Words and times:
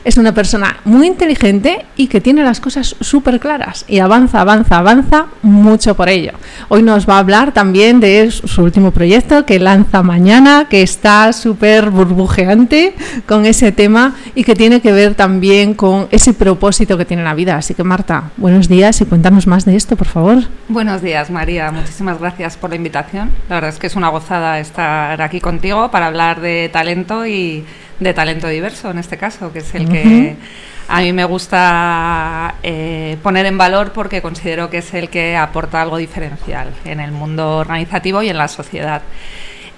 es 0.06 0.18
una 0.18 0.34
persona 0.34 0.78
muy 0.86 1.08
inteligente 1.08 1.84
y 1.98 2.08
que 2.08 2.22
tiene 2.22 2.44
las 2.44 2.62
cosas 2.62 2.96
súper 3.02 3.40
claras 3.40 3.86
y 3.88 4.00
avanza, 4.00 4.42
avanza, 4.42 4.78
avanza 4.78 5.26
mucho 5.42 5.96
por 5.96 6.10
ello. 6.10 6.32
Hoy 6.70 6.84
nos 6.84 7.10
va 7.10 7.16
a 7.16 7.20
hablar 7.20 7.54
también 7.54 8.00
de 8.00 8.30
su 8.30 8.62
último 8.62 8.92
proyecto 8.92 9.46
que 9.48 9.60
lanza 9.60 10.04
mañana, 10.04 10.68
que 10.70 10.84
está 10.84 11.34
súper 11.34 11.90
burbujeante 11.90 12.94
con 13.26 13.48
ese 13.48 13.72
tema 13.72 14.16
y 14.36 14.44
que 14.44 14.56
tiene 14.56 14.80
que 14.80 14.92
ver 14.92 15.16
también 15.16 15.74
con 15.74 16.08
ese 16.12 16.34
propósito 16.34 17.00
que 17.00 17.06
tiene 17.06 17.24
la 17.24 17.34
vida. 17.34 17.58
Así 17.58 17.74
que 17.74 17.84
Marta, 17.84 18.30
buenos 18.38 18.70
días 18.70 19.02
y 19.02 19.06
cuéntanos 19.06 19.48
más 19.48 19.66
de 19.66 19.76
esto, 19.76 19.96
por 19.96 20.08
favor. 20.08 20.44
Buenos 20.70 21.02
días, 21.02 21.32
María. 21.32 21.72
Muchísimas 21.72 22.20
gracias 22.20 22.58
por 22.58 22.70
la 22.70 22.76
invitación. 22.76 23.32
La 23.50 23.56
verdad 23.56 23.72
es 23.72 23.80
que 23.80 23.88
es 23.88 23.96
una 23.96 24.10
gozada 24.10 24.60
estar 24.60 25.20
aquí 25.20 25.42
contigo 25.42 25.90
para 25.90 26.08
hablar 26.08 26.42
de 26.42 26.70
talento 26.72 27.26
y 27.26 27.66
de 28.00 28.14
talento 28.14 28.48
diverso 28.48 28.92
en 28.92 28.98
este 28.98 29.18
caso, 29.18 29.52
que 29.54 29.60
es 29.60 29.76
el 29.76 29.90
que 29.90 30.36
a 30.88 31.02
mí 31.02 31.14
me 31.14 31.26
gusta 31.26 32.56
eh, 32.62 33.18
poner 33.24 33.46
en 33.46 33.58
valor 33.58 33.92
porque 33.92 34.22
considero 34.22 34.70
que 34.70 34.80
es 34.80 34.94
el 34.94 35.10
que 35.10 35.36
aporta 35.36 35.82
algo 35.82 35.98
diferencial 35.98 36.74
en 36.86 37.00
el 37.00 37.12
mundo 37.12 37.58
organizativo 37.58 38.22
y 38.22 38.30
en 38.30 38.38
la 38.38 38.48
sociedad. 38.48 39.02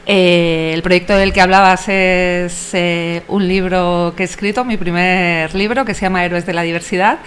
Eh, 0.05 0.72
el 0.73 0.81
proyecto 0.81 1.16
del 1.16 1.33
que 1.33 1.41
hablabas 1.41 1.88
es 1.89 2.73
eh, 2.73 3.23
un 3.28 3.47
libro 3.47 4.13
que 4.16 4.23
he 4.23 4.25
escrito, 4.25 4.66
mi 4.66 4.78
primer 4.78 5.53
libro, 5.53 5.85
que 5.85 5.94
se 5.94 6.01
llama 6.01 6.23
Héroes 6.25 6.45
de 6.45 6.53
la 6.53 6.61
Diversidad, 6.61 7.19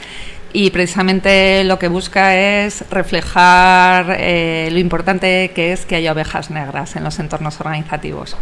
y 0.53 0.71
precisamente 0.71 1.63
lo 1.65 1.79
que 1.79 1.89
busca 1.89 2.37
es 2.37 2.85
reflejar 2.91 4.07
lo 4.09 4.79
importante 4.79 5.53
que 5.55 5.73
es 5.73 5.87
que 5.87 5.95
haya 5.95 6.11
ovejas 6.11 6.51
negras 6.51 6.97
en 6.97 7.05
los 7.05 7.21
entornos 7.21 7.61
organizativos. 7.61 8.37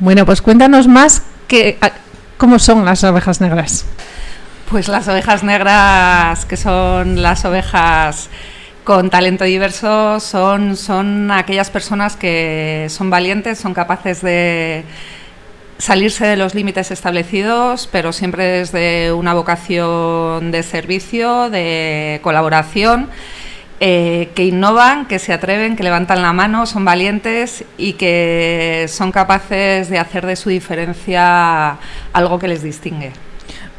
Bueno, 0.00 0.26
pues 0.26 0.42
cuéntanos 0.42 0.88
más 0.88 1.22
¿Cómo 2.36 2.58
son 2.58 2.84
las 2.84 3.02
ovejas 3.04 3.40
negras? 3.40 3.86
Pues 4.70 4.88
las 4.88 5.08
ovejas 5.08 5.42
negras, 5.42 6.44
que 6.44 6.56
son 6.56 7.22
las 7.22 7.44
ovejas 7.44 8.28
con 8.84 9.08
talento 9.08 9.44
diverso, 9.44 10.20
son, 10.20 10.76
son 10.76 11.30
aquellas 11.30 11.70
personas 11.70 12.16
que 12.16 12.86
son 12.90 13.08
valientes, 13.08 13.58
son 13.58 13.72
capaces 13.72 14.20
de 14.20 14.84
salirse 15.78 16.26
de 16.26 16.36
los 16.36 16.54
límites 16.54 16.90
establecidos, 16.90 17.88
pero 17.90 18.12
siempre 18.12 18.44
desde 18.44 19.12
una 19.12 19.32
vocación 19.32 20.50
de 20.50 20.62
servicio, 20.62 21.48
de 21.48 22.20
colaboración 22.22 23.08
eh, 23.80 24.30
que 24.34 24.44
innovan, 24.44 25.06
que 25.06 25.18
se 25.18 25.32
atreven, 25.32 25.76
que 25.76 25.82
levantan 25.82 26.22
la 26.22 26.32
mano, 26.32 26.66
son 26.66 26.84
valientes 26.84 27.64
y 27.76 27.92
que 27.92 28.86
son 28.88 29.12
capaces 29.12 29.88
de 29.88 29.98
hacer 29.98 30.26
de 30.26 30.36
su 30.36 30.48
diferencia 30.48 31.78
algo 32.12 32.38
que 32.38 32.48
les 32.48 32.62
distingue. 32.62 33.12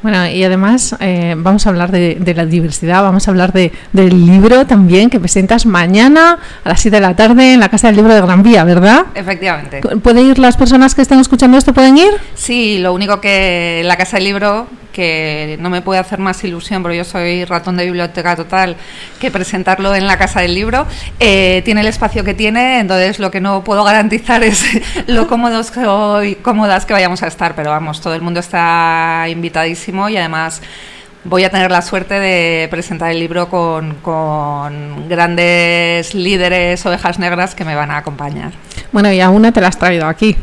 Bueno, 0.02 0.28
y 0.28 0.44
además 0.44 0.96
eh, 1.02 1.36
vamos 1.38 1.66
a 1.66 1.70
hablar 1.70 1.92
de, 1.92 2.34
la 2.36 2.46
diversidad, 2.46 3.04
vamos 3.04 3.28
a 3.28 3.32
hablar 3.32 3.52
de, 3.52 3.72
del 3.92 4.26
libro 4.26 4.66
también 4.66 5.10
que 5.10 5.20
presentas 5.20 5.66
mañana 5.66 6.40
a 6.64 6.70
las 6.70 6.82
7 6.82 6.96
de 6.96 7.02
la 7.02 7.16
tarde 7.16 7.54
en 7.54 7.60
la 7.60 7.70
Casa 7.70 7.88
del 7.88 7.98
Libro 7.98 8.14
de 8.14 8.22
Gran 8.22 8.42
Vía, 8.42 8.64
¿verdad? 8.64 9.08
Efectivamente. 9.14 9.82
¿Pueden 10.02 10.28
ir 10.28 10.40
las 10.40 10.56
personas 10.56 10.96
que 10.96 11.02
están 11.02 11.20
escuchando 11.20 11.58
esto? 11.58 11.74
¿Pueden 11.74 11.98
ir? 11.98 12.12
Sí, 12.36 12.80
lo 12.80 12.94
único 12.94 13.20
que 13.20 13.82
la 13.84 13.98
Casa 13.98 14.18
del 14.18 14.26
Libro 14.26 14.68
que 15.00 15.58
no 15.62 15.70
me 15.70 15.82
puede 15.82 16.00
hacer 16.00 16.20
más 16.20 16.44
ilusión, 16.44 16.82
porque 16.82 16.98
yo 16.98 17.04
soy 17.04 17.46
ratón 17.46 17.78
de 17.78 17.86
biblioteca 17.86 18.36
total, 18.36 18.76
que 19.20 19.32
presentarlo 19.32 19.96
en 19.96 20.08
la 20.08 20.18
Casa 20.18 20.42
del 20.42 20.56
Libro. 20.56 20.86
Eh, 21.20 21.62
tiene 21.64 21.82
el 21.82 21.88
espacio 21.88 22.24
que 22.24 22.34
tiene, 22.34 22.80
entonces 22.80 23.20
lo 23.20 23.32
que 23.32 23.40
no 23.40 23.64
puedo 23.64 23.84
garantizar 23.84 24.44
es 24.44 24.66
lo 25.08 25.28
cómodos 25.28 25.72
y 26.26 26.36
cómodas 26.36 26.86
que 26.86 26.94
vayamos 26.94 27.24
a 27.24 27.28
estar, 27.28 27.56
pero 27.56 27.70
vamos, 27.70 28.02
todo 28.02 28.14
el 28.14 28.22
mundo 28.22 28.40
está 28.40 29.26
invitadísimo 29.30 29.89
y 29.90 30.18
además 30.18 30.62
voy 31.24 31.44
a 31.44 31.50
tener 31.50 31.72
la 31.72 31.82
suerte 31.82 32.20
de 32.20 32.68
presentar 32.70 33.12
el 33.12 33.20
libro 33.20 33.50
con, 33.50 33.96
con, 33.96 35.10
grandes 35.10 36.14
líderes 36.14 36.86
ovejas 36.86 37.20
negras 37.20 37.56
que 37.56 37.66
me 37.66 37.76
van 37.76 37.92
a 37.92 37.98
acompañar. 37.98 38.52
Bueno, 38.92 39.12
y 39.12 39.20
aún 39.20 39.42
no 39.42 39.52
te 39.52 39.62
la 39.62 39.68
has 39.68 39.78
traído 39.78 40.08
aquí. 40.08 40.36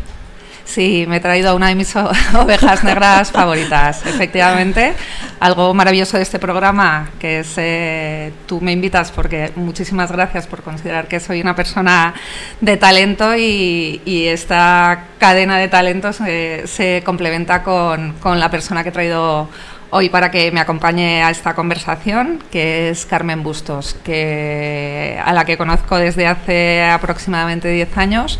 Sí, 0.66 1.06
me 1.08 1.16
he 1.16 1.20
traído 1.20 1.50
a 1.50 1.54
una 1.54 1.68
de 1.68 1.76
mis 1.76 1.94
ovejas 2.34 2.82
negras 2.82 3.30
favoritas, 3.30 4.04
efectivamente. 4.04 4.94
Algo 5.38 5.72
maravilloso 5.72 6.16
de 6.16 6.24
este 6.24 6.38
programa, 6.38 7.08
que 7.20 7.38
es, 7.40 7.54
eh, 7.56 8.32
tú 8.46 8.60
me 8.60 8.72
invitas 8.72 9.12
porque 9.12 9.52
muchísimas 9.54 10.10
gracias 10.10 10.46
por 10.48 10.62
considerar 10.62 11.06
que 11.06 11.20
soy 11.20 11.40
una 11.40 11.54
persona 11.54 12.14
de 12.60 12.76
talento 12.76 13.34
y, 13.36 14.02
esta 14.26 15.04
cadena 15.18 15.56
de 15.56 15.68
talentos 15.68 16.16
se 16.16 17.02
complementa 17.04 17.62
con, 17.62 18.14
con 18.14 18.40
la 18.40 18.50
persona 18.50 18.82
que 18.82 18.88
he 18.88 18.92
traído 18.92 19.48
hoy 19.90 20.08
para 20.08 20.30
que 20.30 20.50
me 20.50 20.60
acompañe 20.60 21.22
a 21.22 21.30
esta 21.30 21.54
conversación, 21.54 22.42
que 22.50 22.90
es 22.90 23.06
Carmen 23.06 23.42
Bustos, 23.42 23.94
que, 24.04 25.20
a 25.24 25.32
la 25.32 25.44
que 25.44 25.56
conozco 25.56 25.96
desde 25.96 26.26
hace 26.26 26.82
aproximadamente 26.82 27.68
10 27.68 27.96
años 27.96 28.38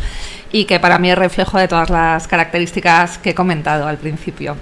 y 0.51 0.65
que 0.65 0.79
para 0.79 0.99
mí 0.99 1.09
es 1.09 1.17
reflejo 1.17 1.57
de 1.57 1.67
todas 1.67 1.89
las 1.89 2.27
características 2.27 3.17
que 3.17 3.31
he 3.31 3.35
comentado 3.35 3.87
al 3.87 3.97
principio. 3.97 4.55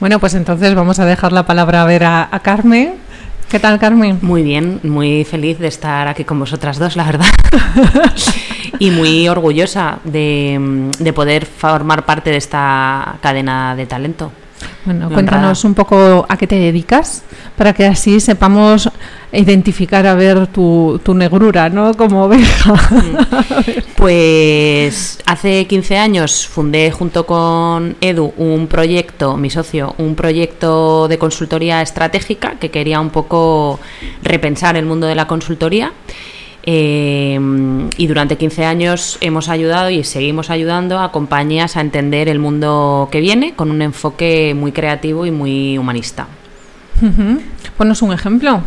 Bueno, 0.00 0.18
pues 0.20 0.34
entonces 0.34 0.74
vamos 0.74 0.98
a 0.98 1.06
dejar 1.06 1.32
la 1.32 1.44
palabra 1.44 1.82
a 1.82 1.84
ver 1.84 2.04
a, 2.04 2.40
Carmen. 2.42 2.94
¿Qué 3.48 3.58
tal, 3.58 3.78
Carmen? 3.78 4.18
Muy 4.22 4.42
bien, 4.42 4.80
muy 4.82 5.24
feliz 5.24 5.58
de 5.58 5.68
estar 5.68 6.06
aquí 6.06 6.24
con 6.24 6.38
vosotras 6.38 6.78
dos, 6.78 6.96
la 6.96 7.04
verdad. 7.04 7.26
y 8.78 8.90
muy 8.90 9.26
orgullosa 9.28 9.98
de, 10.04 10.90
de 10.98 11.12
poder 11.12 11.46
formar 11.46 12.04
parte 12.04 12.30
de 12.30 12.36
esta 12.36 13.16
cadena 13.20 13.74
de 13.74 13.86
talento. 13.86 14.30
Bueno, 14.84 15.10
cuéntanos 15.10 15.64
un 15.64 15.74
poco 15.74 16.26
a 16.28 16.36
qué 16.36 16.46
te 16.46 16.56
dedicas, 16.56 17.22
para 17.56 17.72
que 17.72 17.86
así 17.86 18.20
sepamos 18.20 18.90
identificar 19.32 20.06
a 20.06 20.14
ver 20.14 20.46
tu, 20.46 21.00
tu 21.02 21.14
negrura, 21.14 21.68
¿no? 21.68 21.94
Como 21.94 22.24
oveja. 22.24 22.74
Pues 23.96 25.18
hace 25.26 25.66
15 25.66 25.98
años 25.98 26.46
fundé 26.46 26.92
junto 26.92 27.26
con 27.26 27.96
Edu 28.00 28.32
un 28.36 28.68
proyecto, 28.68 29.36
mi 29.36 29.50
socio, 29.50 29.96
un 29.98 30.14
proyecto 30.14 31.08
de 31.08 31.18
consultoría 31.18 31.82
estratégica 31.82 32.52
que 32.60 32.70
quería 32.70 33.00
un 33.00 33.10
poco 33.10 33.80
repensar 34.22 34.76
el 34.76 34.86
mundo 34.86 35.08
de 35.08 35.16
la 35.16 35.26
consultoría. 35.26 35.92
Eh, 36.70 37.40
y 37.96 38.06
durante 38.08 38.36
15 38.36 38.66
años 38.66 39.16
hemos 39.22 39.48
ayudado 39.48 39.88
y 39.88 40.04
seguimos 40.04 40.50
ayudando 40.50 40.98
a 40.98 41.12
compañías 41.12 41.78
a 41.78 41.80
entender 41.80 42.28
el 42.28 42.40
mundo 42.40 43.08
que 43.10 43.22
viene 43.22 43.54
con 43.54 43.70
un 43.70 43.80
enfoque 43.80 44.52
muy 44.54 44.72
creativo 44.72 45.24
y 45.24 45.30
muy 45.30 45.78
humanista. 45.78 46.26
Ujú. 47.00 47.40
Ponos 47.78 48.02
un 48.02 48.12
ejemplo. 48.12 48.60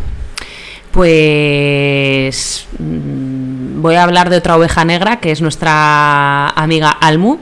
Pues 0.90 2.66
mm, 2.80 3.80
voy 3.80 3.94
a 3.94 4.02
hablar 4.02 4.30
de 4.30 4.38
otra 4.38 4.56
oveja 4.56 4.84
negra 4.84 5.20
que 5.20 5.30
es 5.30 5.40
nuestra 5.40 6.48
amiga 6.48 6.90
Almu, 6.90 7.38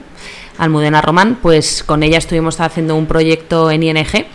Almudena 0.59 1.01
Román. 1.01 1.39
Pues 1.41 1.83
con 1.83 2.03
ella 2.03 2.19
estuvimos 2.19 2.59
haciendo 2.59 2.95
un 2.95 3.07
proyecto 3.07 3.71
en 3.71 3.81
ING 3.81 4.27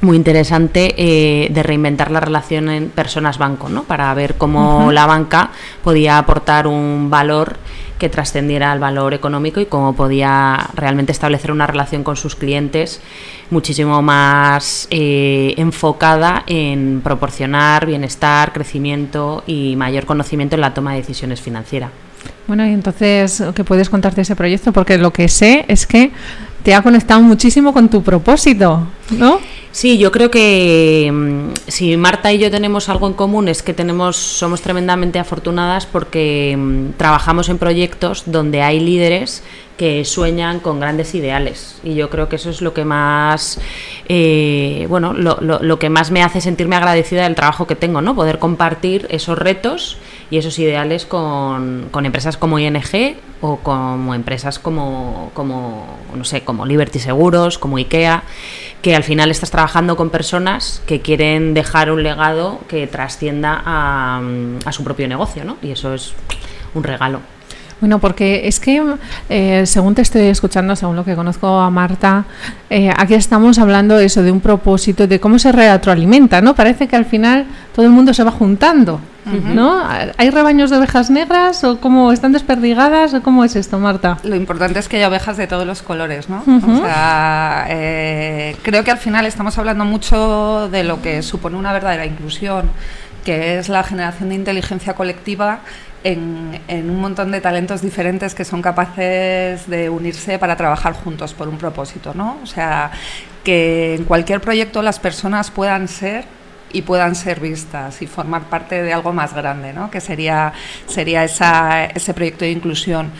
muy 0.00 0.16
interesante 0.16 0.94
eh, 0.96 1.48
de 1.50 1.62
reinventar 1.62 2.10
la 2.10 2.20
relación 2.20 2.68
en 2.68 2.88
personas-banco, 2.88 3.68
¿no? 3.68 3.84
Para 3.84 4.12
ver 4.14 4.36
cómo 4.36 4.92
la 4.92 5.06
banca 5.06 5.50
podía 5.82 6.18
aportar 6.18 6.66
un 6.66 7.08
valor 7.10 7.56
que 7.98 8.08
trascendiera 8.08 8.72
al 8.72 8.80
valor 8.80 9.14
económico 9.14 9.60
y 9.60 9.66
cómo 9.66 9.94
podía 9.94 10.68
realmente 10.74 11.12
establecer 11.12 11.52
una 11.52 11.66
relación 11.66 12.02
con 12.02 12.16
sus 12.16 12.34
clientes 12.34 13.00
muchísimo 13.50 14.02
más 14.02 14.88
eh, 14.90 15.54
enfocada 15.56 16.42
en 16.46 17.00
proporcionar 17.02 17.86
bienestar, 17.86 18.52
crecimiento 18.52 19.44
y 19.46 19.76
mayor 19.76 20.06
conocimiento 20.06 20.56
en 20.56 20.60
la 20.60 20.74
toma 20.74 20.92
de 20.92 20.98
decisiones 20.98 21.40
financieras. 21.40 21.90
Bueno, 22.46 22.66
y 22.66 22.72
entonces, 22.72 23.42
¿qué 23.54 23.64
puedes 23.64 23.88
contarte 23.88 24.16
de 24.16 24.22
ese 24.22 24.36
proyecto? 24.36 24.72
Porque 24.72 24.98
lo 24.98 25.12
que 25.12 25.28
sé 25.28 25.64
es 25.68 25.86
que 25.86 26.10
te 26.62 26.74
ha 26.74 26.82
conectado 26.82 27.20
muchísimo 27.22 27.72
con 27.72 27.88
tu 27.88 28.02
propósito, 28.02 28.86
¿no? 29.10 29.38
Sí, 29.74 29.98
yo 29.98 30.12
creo 30.12 30.30
que 30.30 31.10
mm, 31.12 31.54
si 31.66 31.96
Marta 31.96 32.32
y 32.32 32.38
yo 32.38 32.48
tenemos 32.48 32.88
algo 32.88 33.08
en 33.08 33.12
común 33.12 33.48
es 33.48 33.60
que 33.60 33.74
tenemos 33.74 34.16
somos 34.16 34.60
tremendamente 34.60 35.18
afortunadas 35.18 35.84
porque 35.84 36.54
mm, 36.56 36.90
trabajamos 36.96 37.48
en 37.48 37.58
proyectos 37.58 38.22
donde 38.26 38.62
hay 38.62 38.78
líderes 38.78 39.42
que 39.76 40.04
sueñan 40.04 40.60
con 40.60 40.78
grandes 40.78 41.14
ideales. 41.14 41.78
Y 41.82 41.94
yo 41.94 42.08
creo 42.10 42.28
que 42.28 42.36
eso 42.36 42.50
es 42.50 42.62
lo 42.62 42.72
que 42.74 42.84
más 42.84 43.58
eh, 44.08 44.86
bueno 44.88 45.12
lo, 45.14 45.38
lo- 45.40 45.60
lo 45.62 45.78
que 45.78 45.88
más 45.90 46.10
me 46.10 46.22
hace 46.22 46.40
sentirme 46.40 46.76
agradecida 46.76 47.24
del 47.24 47.34
trabajo 47.34 47.66
que 47.66 47.74
tengo 47.74 48.00
no 48.02 48.14
poder 48.14 48.38
compartir 48.38 49.06
esos 49.10 49.38
retos 49.38 49.96
y 50.30 50.38
esos 50.38 50.58
ideales 50.58 51.06
con, 51.06 51.88
con 51.90 52.06
empresas 52.06 52.36
como 52.36 52.58
ING 52.58 53.16
o 53.40 53.56
como 53.58 54.14
empresas 54.14 54.58
como 54.58 55.30
como 55.34 55.86
no 56.14 56.24
sé 56.24 56.42
como 56.42 56.66
Liberty 56.66 56.98
Seguros 56.98 57.58
como 57.58 57.76
IKEA 57.78 58.22
que 58.82 58.94
al 58.94 59.02
final 59.04 59.30
estás 59.30 59.50
trabajando 59.50 59.96
con 59.96 60.10
personas 60.10 60.82
que 60.86 61.00
quieren 61.00 61.54
dejar 61.54 61.90
un 61.90 62.02
legado 62.02 62.60
que 62.68 62.86
trascienda 62.86 63.60
a, 63.64 64.20
a 64.66 64.72
su 64.72 64.84
propio 64.84 65.08
negocio 65.08 65.44
no 65.44 65.56
y 65.62 65.70
eso 65.72 65.94
es 65.94 66.12
un 66.74 66.84
regalo 66.84 67.20
Bueno, 67.80 67.98
porque 67.98 68.46
es 68.46 68.60
que, 68.60 68.82
eh, 69.28 69.66
según 69.66 69.94
te 69.94 70.02
estoy 70.02 70.22
escuchando, 70.22 70.76
según 70.76 70.96
lo 70.96 71.04
que 71.04 71.14
conozco 71.14 71.46
a 71.46 71.70
Marta, 71.70 72.24
eh, 72.70 72.90
aquí 72.96 73.14
estamos 73.14 73.58
hablando 73.58 73.96
de 73.96 74.06
eso, 74.06 74.22
de 74.22 74.30
un 74.30 74.40
propósito, 74.40 75.06
de 75.06 75.20
cómo 75.20 75.38
se 75.38 75.52
retroalimenta, 75.52 76.40
¿no? 76.40 76.54
Parece 76.54 76.88
que 76.88 76.96
al 76.96 77.04
final 77.04 77.46
todo 77.74 77.84
el 77.84 77.92
mundo 77.92 78.14
se 78.14 78.24
va 78.24 78.30
juntando, 78.30 79.00
¿no? 79.24 79.82
¿Hay 80.16 80.30
rebaños 80.30 80.70
de 80.70 80.76
ovejas 80.76 81.10
negras 81.10 81.64
o 81.64 81.80
cómo 81.80 82.12
están 82.12 82.32
desperdigadas 82.32 83.14
o 83.14 83.22
cómo 83.22 83.44
es 83.44 83.56
esto, 83.56 83.78
Marta? 83.78 84.18
Lo 84.22 84.36
importante 84.36 84.78
es 84.78 84.88
que 84.88 84.96
haya 84.96 85.08
ovejas 85.08 85.36
de 85.36 85.46
todos 85.46 85.66
los 85.66 85.82
colores, 85.82 86.28
¿no? 86.28 86.42
O 86.46 86.76
sea, 86.78 87.66
eh, 87.68 88.56
creo 88.62 88.84
que 88.84 88.90
al 88.90 88.98
final 88.98 89.26
estamos 89.26 89.58
hablando 89.58 89.84
mucho 89.84 90.68
de 90.70 90.84
lo 90.84 91.02
que 91.02 91.22
supone 91.22 91.56
una 91.56 91.72
verdadera 91.72 92.06
inclusión, 92.06 92.70
que 93.24 93.58
es 93.58 93.68
la 93.68 93.82
generación 93.82 94.28
de 94.28 94.34
inteligencia 94.36 94.94
colectiva 94.94 95.60
en, 96.04 96.60
en 96.68 96.90
un 96.90 97.00
montón 97.00 97.32
de 97.32 97.40
talentos 97.40 97.82
diferentes 97.82 98.34
que 98.34 98.44
son 98.44 98.62
capaces 98.62 99.68
de 99.68 99.88
unirse 99.88 100.38
para 100.38 100.56
trabajar 100.56 100.92
juntos 100.92 101.34
por 101.34 101.48
un 101.48 101.58
propósito, 101.58 102.12
¿no? 102.14 102.38
O 102.42 102.46
sea, 102.46 102.92
que 103.42 103.96
en 103.96 104.04
cualquier 104.04 104.40
proyecto 104.40 104.82
las 104.82 105.00
personas 105.00 105.50
puedan 105.50 105.88
ser 105.88 106.24
y 106.74 106.82
puedan 106.82 107.14
ser 107.14 107.40
vistas 107.40 108.02
y 108.02 108.06
formar 108.06 108.42
parte 108.44 108.82
de 108.82 108.92
algo 108.92 109.12
más 109.12 109.32
grande, 109.32 109.72
¿no? 109.72 109.90
que 109.90 110.00
sería, 110.00 110.52
sería 110.86 111.24
esa, 111.24 111.86
ese 111.86 112.12
proyecto 112.12 112.44
de 112.44 112.50
inclusión. 112.50 113.10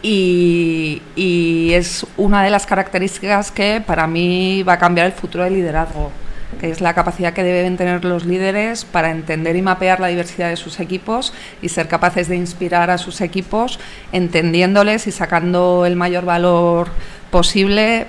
Y, 0.00 1.02
y 1.14 1.74
es 1.74 2.04
una 2.16 2.42
de 2.42 2.50
las 2.50 2.66
características 2.66 3.52
que 3.52 3.82
para 3.86 4.06
mí 4.06 4.64
va 4.64 4.72
a 4.72 4.78
cambiar 4.78 5.06
el 5.06 5.12
futuro 5.12 5.44
del 5.44 5.54
liderazgo, 5.54 6.10
que 6.60 6.70
es 6.70 6.80
la 6.80 6.94
capacidad 6.94 7.32
que 7.32 7.42
deben 7.42 7.76
tener 7.76 8.04
los 8.04 8.24
líderes 8.24 8.84
para 8.84 9.10
entender 9.10 9.56
y 9.56 9.62
mapear 9.62 10.00
la 10.00 10.08
diversidad 10.08 10.50
de 10.50 10.56
sus 10.56 10.80
equipos 10.80 11.32
y 11.60 11.68
ser 11.68 11.88
capaces 11.88 12.28
de 12.28 12.36
inspirar 12.36 12.90
a 12.90 12.98
sus 12.98 13.20
equipos, 13.20 13.78
entendiéndoles 14.12 15.06
y 15.06 15.12
sacando 15.12 15.86
el 15.86 15.96
mayor 15.96 16.24
valor 16.24 16.88
posible 17.30 18.06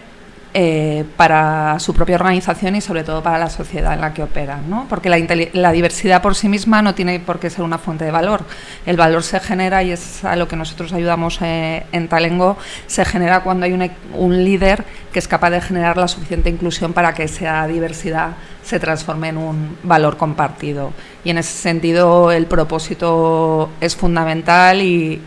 eh, 0.53 1.03
para 1.17 1.79
su 1.79 1.93
propia 1.93 2.15
organización 2.15 2.75
y 2.75 2.81
sobre 2.81 3.03
todo 3.03 3.23
para 3.23 3.39
la 3.39 3.49
sociedad 3.49 3.93
en 3.93 4.01
la 4.01 4.13
que 4.13 4.21
operan, 4.21 4.69
¿no? 4.69 4.85
Porque 4.87 5.09
la, 5.09 5.17
la 5.53 5.71
diversidad 5.71 6.21
por 6.21 6.35
sí 6.35 6.47
misma 6.47 6.81
no 6.81 6.93
tiene 6.93 7.19
por 7.19 7.39
qué 7.39 7.49
ser 7.49 7.63
una 7.63 7.77
fuente 7.77 8.05
de 8.05 8.11
valor. 8.11 8.43
El 8.85 8.97
valor 8.97 9.23
se 9.23 9.39
genera 9.39 9.83
y 9.83 9.91
es 9.91 10.23
a 10.23 10.35
lo 10.35 10.47
que 10.47 10.55
nosotros 10.55 10.93
ayudamos 10.93 11.39
eh, 11.41 11.85
en 11.91 12.07
Talengo, 12.07 12.57
se 12.87 13.03
genera 13.05 13.41
cuando 13.41 13.65
hay 13.65 13.73
un, 13.73 13.81
e- 13.81 13.91
líder 14.43 14.85
que 15.11 15.19
es 15.19 15.27
capaz 15.27 15.49
de 15.51 15.61
generar 15.61 15.97
la 15.97 16.07
suficiente 16.07 16.49
inclusión 16.49 16.93
para 16.93 17.13
que 17.13 17.23
esa 17.23 17.65
diversidad 17.67 18.31
se 18.63 18.79
transforme 18.79 19.29
en 19.29 19.37
un 19.37 19.77
valor 19.83 20.17
compartido. 20.17 20.93
Y 21.23 21.29
en 21.29 21.37
ese 21.37 21.57
sentido 21.57 22.31
el 22.31 22.47
propósito 22.47 23.69
es 23.79 23.95
fundamental 23.95 24.81
y, 24.81 25.19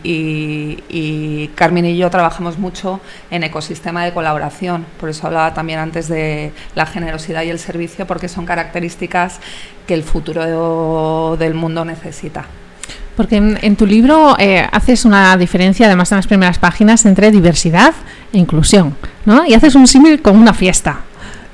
Carmen 1.55 1.85
y 1.85 1.97
yo 1.97 2.09
trabajamos 2.09 2.57
mucho 2.57 2.99
en 3.31 3.43
ecosistema 3.43 4.03
de 4.03 4.13
colaboración. 4.13 4.85
Hablaba 5.23 5.53
también 5.53 5.79
antes 5.79 6.07
de 6.07 6.51
la 6.75 6.85
generosidad 6.85 7.43
y 7.43 7.49
el 7.49 7.59
servicio, 7.59 8.05
porque 8.07 8.27
son 8.27 8.45
características 8.45 9.39
que 9.87 9.93
el 9.93 10.03
futuro 10.03 11.35
del 11.37 11.53
mundo 11.53 11.85
necesita. 11.85 12.45
Porque 13.15 13.37
en, 13.37 13.57
en 13.63 13.75
tu 13.75 13.87
libro 13.87 14.35
eh, 14.37 14.67
haces 14.71 15.03
una 15.05 15.35
diferencia, 15.37 15.87
además 15.87 16.11
en 16.11 16.17
las 16.17 16.27
primeras 16.27 16.59
páginas, 16.59 17.05
entre 17.05 17.31
diversidad 17.31 17.93
e 18.31 18.37
inclusión, 18.37 18.95
¿no? 19.25 19.43
Y 19.45 19.53
haces 19.55 19.73
un 19.75 19.87
símil 19.87 20.21
con 20.21 20.37
una 20.37 20.53
fiesta. 20.53 20.99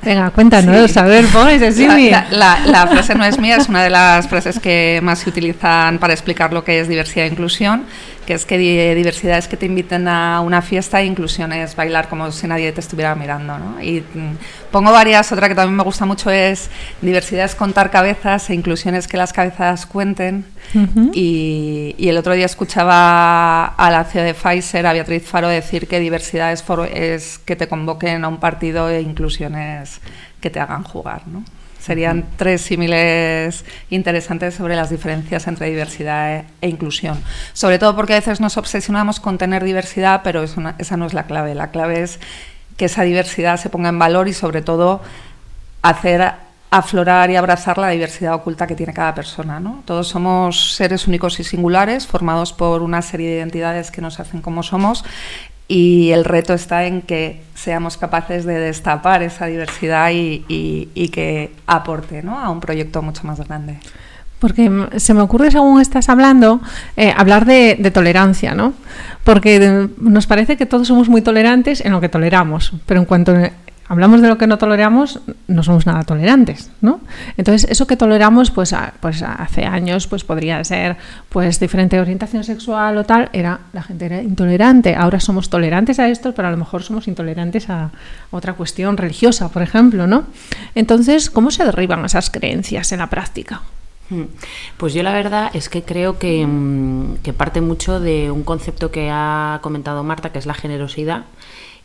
Venga, 0.02 0.28
cuéntanos, 0.30 0.90
Sí. 0.90 0.98
a 0.98 1.04
ver, 1.04 1.24
pon 1.28 1.48
ese 1.48 1.72
símil. 1.72 2.10
La, 2.10 2.26
la- 2.30 2.58
la 2.66 2.86
frase 2.86 3.14
no 3.14 3.24
es 3.24 3.38
mía, 3.38 3.56
es 3.56 3.70
una 3.70 3.82
de 3.82 3.88
las 3.88 4.28
frases 4.28 4.60
que 4.60 5.00
más 5.02 5.20
se 5.20 5.30
utilizan 5.30 5.98
para 5.98 6.12
explicar 6.12 6.52
lo 6.52 6.62
que 6.62 6.80
es 6.80 6.88
diversidad 6.88 7.24
e 7.24 7.28
inclusión, 7.30 7.84
que 8.24 8.34
es 8.34 8.44
que 8.46 8.58
di- 8.58 8.94
diversidad 8.94 9.38
es 9.38 9.46
que 9.48 9.56
te 9.56 9.66
inviten 9.66 10.08
a 10.08 10.40
una 10.40 10.62
fiesta 10.62 11.00
e 11.00 11.04
inclusión 11.06 11.52
es 11.52 11.76
bailar 11.76 12.08
como 12.08 12.30
si 12.32 12.46
nadie 12.46 12.72
te 12.72 12.80
estuviera 12.80 13.14
mirando. 13.14 13.58
¿no? 13.58 13.80
Y 13.82 14.00
mm, 14.00 14.36
pongo 14.70 14.90
varias, 14.92 15.30
otra 15.32 15.48
que 15.48 15.54
también 15.54 15.76
me 15.76 15.82
gusta 15.84 16.06
mucho 16.06 16.30
es 16.30 16.70
diversidad 17.02 17.44
es 17.44 17.54
contar 17.54 17.90
cabezas 17.90 18.48
e 18.50 18.54
inclusión 18.54 18.94
es 18.94 19.06
que 19.08 19.16
las 19.16 19.32
cabezas 19.32 19.86
cuenten. 19.86 20.44
Y, 21.12 21.94
y 21.98 22.08
el 22.08 22.16
otro 22.16 22.32
día 22.32 22.46
escuchaba 22.46 23.66
a 23.66 23.90
la 23.90 24.04
CEO 24.04 24.24
de 24.24 24.34
Pfizer, 24.34 24.86
a 24.86 24.92
Beatriz 24.92 25.24
Faro, 25.26 25.48
decir 25.48 25.86
que 25.86 26.00
diversidad 26.00 26.52
es, 26.52 26.62
for- 26.62 26.88
es 26.92 27.38
que 27.38 27.54
te 27.56 27.68
convoquen 27.68 28.24
a 28.24 28.28
un 28.28 28.38
partido 28.38 28.88
e 28.88 29.00
inclusión 29.00 29.54
es 29.54 30.00
que 30.40 30.50
te 30.50 30.60
hagan 30.60 30.82
jugar. 30.82 31.22
¿no? 31.26 31.44
Serían 31.84 32.24
tres 32.36 32.62
símiles 32.62 33.64
interesantes 33.90 34.54
sobre 34.54 34.74
las 34.74 34.88
diferencias 34.88 35.46
entre 35.46 35.68
diversidad 35.68 36.36
e, 36.36 36.44
e 36.62 36.68
inclusión. 36.68 37.22
Sobre 37.52 37.78
todo 37.78 37.94
porque 37.94 38.14
a 38.14 38.16
veces 38.16 38.40
nos 38.40 38.56
obsesionamos 38.56 39.20
con 39.20 39.36
tener 39.36 39.62
diversidad, 39.64 40.22
pero 40.24 40.42
es 40.42 40.56
una- 40.56 40.76
esa 40.78 40.96
no 40.96 41.04
es 41.04 41.12
la 41.12 41.24
clave. 41.24 41.54
La 41.54 41.70
clave 41.70 42.00
es 42.00 42.20
que 42.78 42.86
esa 42.86 43.02
diversidad 43.02 43.58
se 43.58 43.68
ponga 43.68 43.90
en 43.90 43.98
valor 43.98 44.28
y 44.28 44.32
sobre 44.32 44.62
todo 44.62 45.02
hacer 45.82 46.32
aflorar 46.70 47.30
y 47.30 47.36
abrazar 47.36 47.76
la 47.78 47.90
diversidad 47.90 48.34
oculta 48.34 48.66
que 48.66 48.74
tiene 48.74 48.92
cada 48.94 49.14
persona. 49.14 49.60
¿no? 49.60 49.82
Todos 49.84 50.08
somos 50.08 50.74
seres 50.74 51.06
únicos 51.06 51.38
y 51.38 51.44
singulares, 51.44 52.06
formados 52.06 52.52
por 52.52 52.82
una 52.82 53.02
serie 53.02 53.28
de 53.30 53.36
identidades 53.36 53.90
que 53.90 54.00
nos 54.00 54.18
hacen 54.18 54.40
como 54.40 54.62
somos, 54.62 55.04
y 55.68 56.10
el 56.10 56.24
reto 56.24 56.54
está 56.54 56.84
en 56.84 57.02
que 57.02 57.42
seamos 57.54 57.96
capaces 57.96 58.44
de 58.44 58.58
destapar 58.58 59.22
esa 59.22 59.46
diversidad 59.46 60.10
y, 60.12 61.10
que 61.12 61.52
aporte 61.66 62.22
¿no? 62.22 62.38
a 62.38 62.50
un 62.50 62.60
proyecto 62.60 63.00
mucho 63.02 63.26
más 63.26 63.40
grande. 63.40 63.78
Porque 64.38 64.70
se 64.96 65.14
me 65.14 65.22
ocurre, 65.22 65.50
según 65.50 65.80
estás 65.80 66.10
hablando, 66.10 66.60
eh, 66.96 67.14
hablar 67.16 67.46
de, 67.46 67.90
tolerancia, 67.94 68.54
¿no? 68.54 68.74
Porque 69.22 69.88
nos 69.98 70.26
parece 70.26 70.58
que 70.58 70.66
todos 70.66 70.86
somos 70.86 71.08
muy 71.08 71.22
tolerantes 71.22 71.82
en 71.82 71.92
lo 71.92 72.00
que 72.02 72.10
toleramos, 72.10 72.74
pero 72.84 73.00
en 73.00 73.06
cuanto 73.06 73.34
hablamos 73.88 74.22
de 74.22 74.28
lo 74.28 74.38
que 74.38 74.46
no 74.46 74.58
toleramos, 74.58 75.20
no 75.46 75.62
somos 75.62 75.86
nada 75.86 76.02
tolerantes, 76.04 76.70
¿no? 76.80 77.00
Entonces, 77.36 77.70
eso 77.70 77.86
que 77.86 77.96
toleramos, 77.96 78.50
pues, 78.50 78.74
pues 79.00 79.22
hace 79.22 79.64
años, 79.64 80.06
pues 80.06 80.24
podría 80.24 80.62
ser, 80.64 80.96
pues, 81.28 81.60
diferente 81.60 82.00
orientación 82.00 82.44
sexual 82.44 82.96
o 82.96 83.04
tal, 83.04 83.28
era, 83.32 83.60
la 83.72 83.82
gente 83.82 84.06
era 84.06 84.22
intolerante. 84.22 84.94
Ahora 84.94 85.20
somos 85.20 85.50
tolerantes 85.50 85.98
a 85.98 86.08
esto, 86.08 86.34
pero 86.34 86.48
a 86.48 86.50
lo 86.50 86.56
mejor 86.56 86.82
somos 86.82 87.08
intolerantes 87.08 87.68
a 87.70 87.90
otra 88.30 88.54
cuestión 88.54 88.96
religiosa, 88.96 89.50
por 89.50 89.62
ejemplo, 89.62 90.06
¿no? 90.06 90.24
Entonces, 90.74 91.30
¿cómo 91.30 91.50
se 91.50 91.64
derriban 91.64 92.04
esas 92.04 92.30
creencias 92.30 92.92
en 92.92 93.00
la 93.00 93.08
práctica? 93.08 93.62
Hmm. 94.10 94.24
Pues 94.76 94.92
yo 94.92 95.02
la 95.02 95.14
verdad 95.14 95.50
es 95.54 95.68
que 95.68 95.82
creo 95.82 96.14
mm, 96.14 97.14
que 97.22 97.32
parte 97.32 97.60
mucho 97.60 98.00
de 98.00 98.30
un 98.30 98.42
concepto 98.42 98.90
que 98.90 99.08
ha 99.10 99.60
comentado 99.62 100.04
Marta, 100.04 100.30
que 100.30 100.38
es 100.38 100.46
la 100.46 100.54
generosidad 100.54 101.24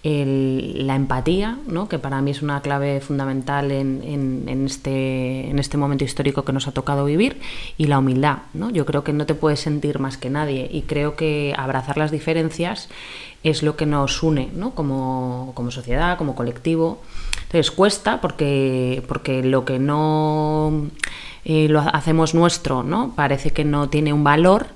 la 0.02 0.96
empatía, 0.96 1.58
¿no? 1.68 1.90
que 1.90 2.00
para 2.00 2.22
mí 2.22 2.32
es 2.32 2.42
una 2.42 2.62
clave 2.62 3.02
fundamental 3.02 3.70
en, 3.72 4.02
en, 4.48 4.66
este, 4.66 5.50
en 5.50 5.60
este 5.60 5.76
momento 5.76 6.06
histórico 6.06 6.46
que 6.46 6.54
nos 6.54 6.70
ha 6.70 6.72
tocado 6.72 7.04
vivir, 7.04 7.42
y 7.78 7.88
la 7.88 8.00
humildad. 8.00 8.38
¿no? 8.54 8.70
Yo 8.70 8.86
creo 8.86 9.04
que 9.04 9.12
no 9.12 9.26
te 9.26 9.36
puedes 9.36 9.60
sentir 9.60 10.00
más 10.00 10.18
que 10.18 10.30
nadie 10.30 10.70
y 10.72 10.84
creo 10.84 11.18
que 11.18 11.54
abrazar 11.58 11.98
las 11.98 12.12
diferencias 12.12 12.88
es 13.44 13.62
lo 13.62 13.76
que 13.76 13.86
nos 13.86 14.24
une 14.24 14.50
¿no? 14.54 14.72
como, 14.72 15.52
como 15.54 15.70
sociedad, 15.70 16.18
como 16.18 16.34
colectivo. 16.34 17.02
Entonces 17.44 17.72
cuesta 17.72 18.22
porque, 18.22 19.04
porque 19.08 19.44
lo 19.44 19.66
que 19.66 19.80
no 19.80 20.88
eh, 21.44 21.68
lo 21.68 21.82
hacemos 21.82 22.34
nuestro 22.34 22.84
¿no? 22.84 23.14
parece 23.16 23.52
que 23.52 23.66
no 23.66 23.90
tiene 23.90 24.14
un 24.14 24.24
valor 24.24 24.68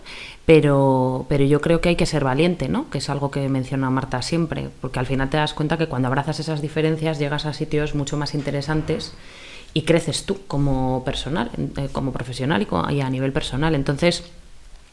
pero, 0.46 1.26
pero 1.30 1.46
yo 1.46 1.62
creo 1.62 1.80
que 1.80 1.90
hay 1.90 1.96
que 1.96 2.06
ser 2.06 2.24
valiente, 2.24 2.68
¿no? 2.68 2.90
que 2.90 2.98
es 2.98 3.10
algo 3.10 3.32
que 3.32 3.48
menciona 3.48 3.90
Marta 3.90 4.22
siempre, 4.22 4.70
porque 4.82 5.00
al 5.00 5.06
final 5.06 5.30
te 5.30 5.38
das 5.38 5.54
cuenta 5.54 5.78
que 5.78 5.88
cuando 5.88 6.10
abrazas 6.10 6.40
esas 6.40 6.62
diferencias 6.62 7.18
llegas 7.18 7.46
a 7.46 7.54
sitios 7.54 7.96
mucho 7.96 8.18
más 8.18 8.34
interesantes 8.34 9.14
y 9.74 9.84
creces 9.84 10.26
tú 10.26 10.40
como 10.48 11.04
personal, 11.06 11.50
eh, 11.78 11.88
como 11.92 12.12
profesional 12.12 12.68
y, 12.90 13.02
a 13.02 13.10
nivel 13.10 13.32
personal. 13.32 13.74
Entonces, 13.74 14.24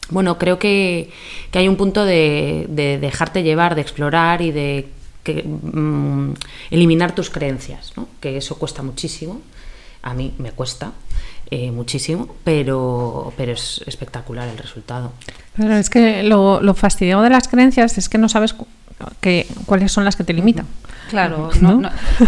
bueno, 0.09 0.37
creo 0.37 0.57
que, 0.57 1.11
hay 1.53 1.67
un 1.67 1.75
punto 1.75 2.05
de, 2.05 2.67
dejarte 3.01 3.43
llevar, 3.43 3.75
de 3.75 3.81
explorar 3.81 4.41
y 4.41 4.51
de 4.51 4.87
mm, 5.25 6.31
eliminar 6.71 7.13
tus 7.13 7.29
creencias, 7.29 7.91
¿no? 7.97 8.07
que 8.21 8.37
eso 8.37 8.57
cuesta 8.57 8.83
muchísimo, 8.83 9.41
a 10.01 10.13
mí 10.13 10.33
me 10.37 10.51
cuesta. 10.51 10.93
Eh, 11.53 11.69
muchísimo, 11.69 12.33
pero, 12.45 13.33
pero 13.35 13.51
es 13.51 13.83
espectacular 13.85 14.47
el 14.47 14.57
resultado. 14.57 15.11
Pero 15.57 15.75
es 15.75 15.89
que 15.89 16.23
lo, 16.23 16.61
lo 16.61 16.73
fastidiado 16.73 17.23
de 17.23 17.29
las 17.29 17.49
creencias 17.49 17.97
es 17.97 18.07
que 18.07 18.17
no 18.17 18.29
sabes 18.29 18.55
que, 19.19 19.47
cuáles 19.65 19.91
son 19.91 20.05
las 20.05 20.15
que 20.15 20.23
te 20.23 20.33
limitan. 20.33 20.65
Claro, 21.09 21.49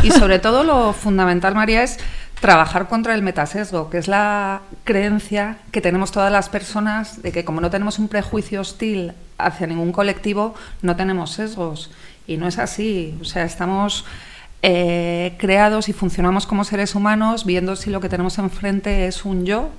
y 0.03 0.11
sobre 0.11 0.39
todo 0.39 0.65
lo 0.65 0.91
fundamental, 0.91 1.55
María, 1.55 1.83
es 1.83 1.99
trabajar 2.41 2.89
contra 2.89 3.15
el 3.15 3.21
metasesgo, 3.21 3.89
que 3.89 3.97
es 3.97 4.09
la 4.09 4.59
creencia 4.83 5.59
que 5.71 5.79
tenemos 5.79 6.11
todas 6.11 6.29
las 6.29 6.49
personas 6.49 7.21
de 7.21 7.31
que 7.31 7.45
como 7.45 7.61
no 7.61 7.69
tenemos 7.69 7.99
un 7.99 8.09
prejuicio 8.09 8.59
hostil 8.59 9.13
hacia 9.37 9.67
ningún 9.67 9.93
colectivo, 9.93 10.53
no 10.81 10.97
tenemos 10.97 11.31
sesgos. 11.31 11.91
Y 12.27 12.35
no 12.35 12.47
es 12.47 12.59
así. 12.59 13.17
O 13.21 13.25
sea, 13.25 13.43
estamos 13.45 14.03
eh, 14.65 15.36
creados 15.39 15.89
y 15.89 15.93
funcionamos 15.93 16.48
como 16.48 16.63
seres 16.63 16.96
humanos 16.96 17.43
viendo 17.46 17.75
si 17.75 17.89
lo 17.89 18.00
que 18.00 18.08
tenemos 18.08 18.38
enfrente 18.38 19.08
es 19.08 19.25
un 19.25 19.46
yo 19.46 19.70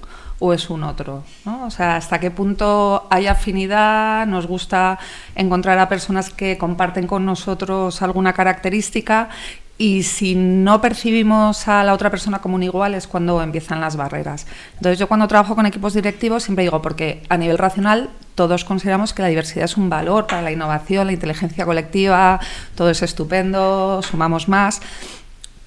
o 0.41 0.53
es 0.53 0.69
un 0.69 0.85
otro. 0.85 1.25
¿no? 1.47 1.65
O 1.65 1.71
sea, 1.71 1.97
hasta 1.97 2.21
qué 2.21 2.31
punto 2.31 3.07
hay 3.09 3.27
afinidad, 3.27 4.27
nos 4.27 4.47
gusta 4.47 4.99
encontrar 5.37 5.79
a 5.79 5.89
personas 5.89 6.29
que 6.29 6.59
comparten 6.59 7.07
con 7.07 7.25
nosotros 7.25 8.03
alguna 8.03 8.35
característica 8.35 9.31
y 9.79 10.03
si 10.03 10.35
no 10.35 10.83
percibimos 10.83 11.67
a 11.67 11.83
la 11.83 11.95
otra 11.95 12.11
persona 12.11 12.41
como 12.41 12.57
un 12.57 12.63
igual 12.63 12.93
es 12.93 13.07
cuando 13.07 13.43
empiezan 13.43 13.81
las 13.81 13.97
barreras. 13.97 14.47
Entonces 14.77 14.99
yo 14.99 15.09
cuando 15.09 15.27
trabajo 15.29 15.55
con 15.55 15.65
equipos 15.65 15.95
directivos 15.95 16.43
siempre 16.43 16.65
digo, 16.65 16.83
porque 16.83 17.23
a 17.31 17.39
nivel 17.39 17.57
racional 17.57 18.11
todos 18.35 18.65
consideramos 18.65 19.13
que 19.13 19.23
la 19.23 19.29
diversidad 19.29 19.65
es 19.65 19.77
un 19.77 19.89
valor 19.89 20.27
para 20.27 20.43
la 20.43 20.53
innovación, 20.53 21.07
la 21.07 21.13
inteligencia 21.13 21.65
colectiva, 21.65 22.41
todo 22.75 22.91
es 22.91 23.03
estupendo, 23.03 24.03
sumamos 24.03 24.49
más. 24.49 24.81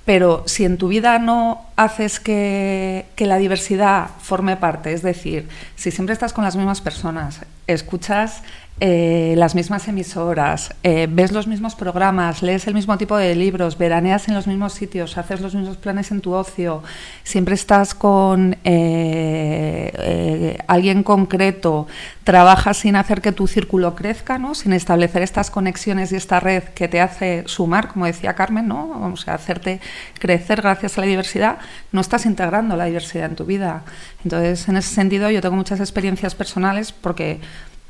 Pero 0.05 0.43
si 0.45 0.65
en 0.65 0.77
tu 0.77 0.87
vida 0.87 1.19
no 1.19 1.66
haces 1.77 2.19
que, 2.19 3.05
que, 3.15 3.25
la 3.25 3.37
diversidad 3.37 4.09
forme 4.19 4.57
parte, 4.57 4.91
es 4.91 5.03
decir, 5.03 5.47
si 5.75 5.91
siempre 5.91 6.13
estás 6.13 6.33
con 6.33 6.43
las 6.43 6.55
mismas 6.55 6.81
personas, 6.81 7.41
escuchas 7.67 8.41
eh, 8.79 9.33
las 9.37 9.55
mismas 9.55 9.87
emisoras, 9.87 10.75
eh, 10.83 11.07
ves 11.09 11.31
los 11.31 11.47
mismos 11.47 11.73
programas, 11.73 12.43
lees 12.43 12.67
el 12.67 12.75
mismo 12.75 12.95
tipo 12.99 13.17
de 13.17 13.33
libros, 13.33 13.79
veraneas 13.79 14.27
en 14.27 14.35
los 14.35 14.45
mismos 14.45 14.73
sitios, 14.73 15.17
haces 15.17 15.41
los 15.41 15.55
mismos 15.55 15.77
planes 15.77 16.11
en 16.11 16.21
tu 16.21 16.33
ocio, 16.33 16.83
siempre 17.23 17.55
estás 17.55 17.95
con 17.95 18.55
eh, 18.63 20.59
alguien 20.67 21.01
concreto, 21.01 21.87
trabajas 22.23 22.77
sin 22.77 22.95
hacer 22.95 23.21
que 23.21 23.31
tu 23.31 23.47
círculo 23.47 23.95
crezca, 23.95 24.37
¿no? 24.37 24.53
sin 24.53 24.73
establecer 24.73 25.23
estas 25.23 25.49
conexiones 25.49 26.11
y 26.11 26.15
esta 26.15 26.39
red 26.39 26.61
que 26.75 26.87
te 26.87 27.01
hace 27.01 27.45
sumar, 27.47 27.87
como 27.87 28.05
decía 28.05 28.35
Carmen, 28.35 28.67
¿no? 28.67 28.89
Vamos 28.89 29.27
a 29.27 29.33
hacerte 29.33 29.81
crecer 30.19 30.61
gracias 30.61 30.99
a 30.99 31.01
la 31.01 31.07
diversidad, 31.07 31.57
no 31.91 32.01
estás 32.01 32.25
integrando 32.25 32.75
la 32.75 32.85
diversidad 32.85 33.25
en 33.25 33.35
tu 33.35 33.45
vida. 33.45 33.83
Entonces, 34.23 34.67
en 34.67 34.77
ese 34.77 34.93
sentido, 34.93 35.29
yo 35.29 35.41
tengo 35.41 35.55
muchas 35.55 35.79
experiencias 35.79 36.35
personales 36.35 36.91
porque 36.91 37.39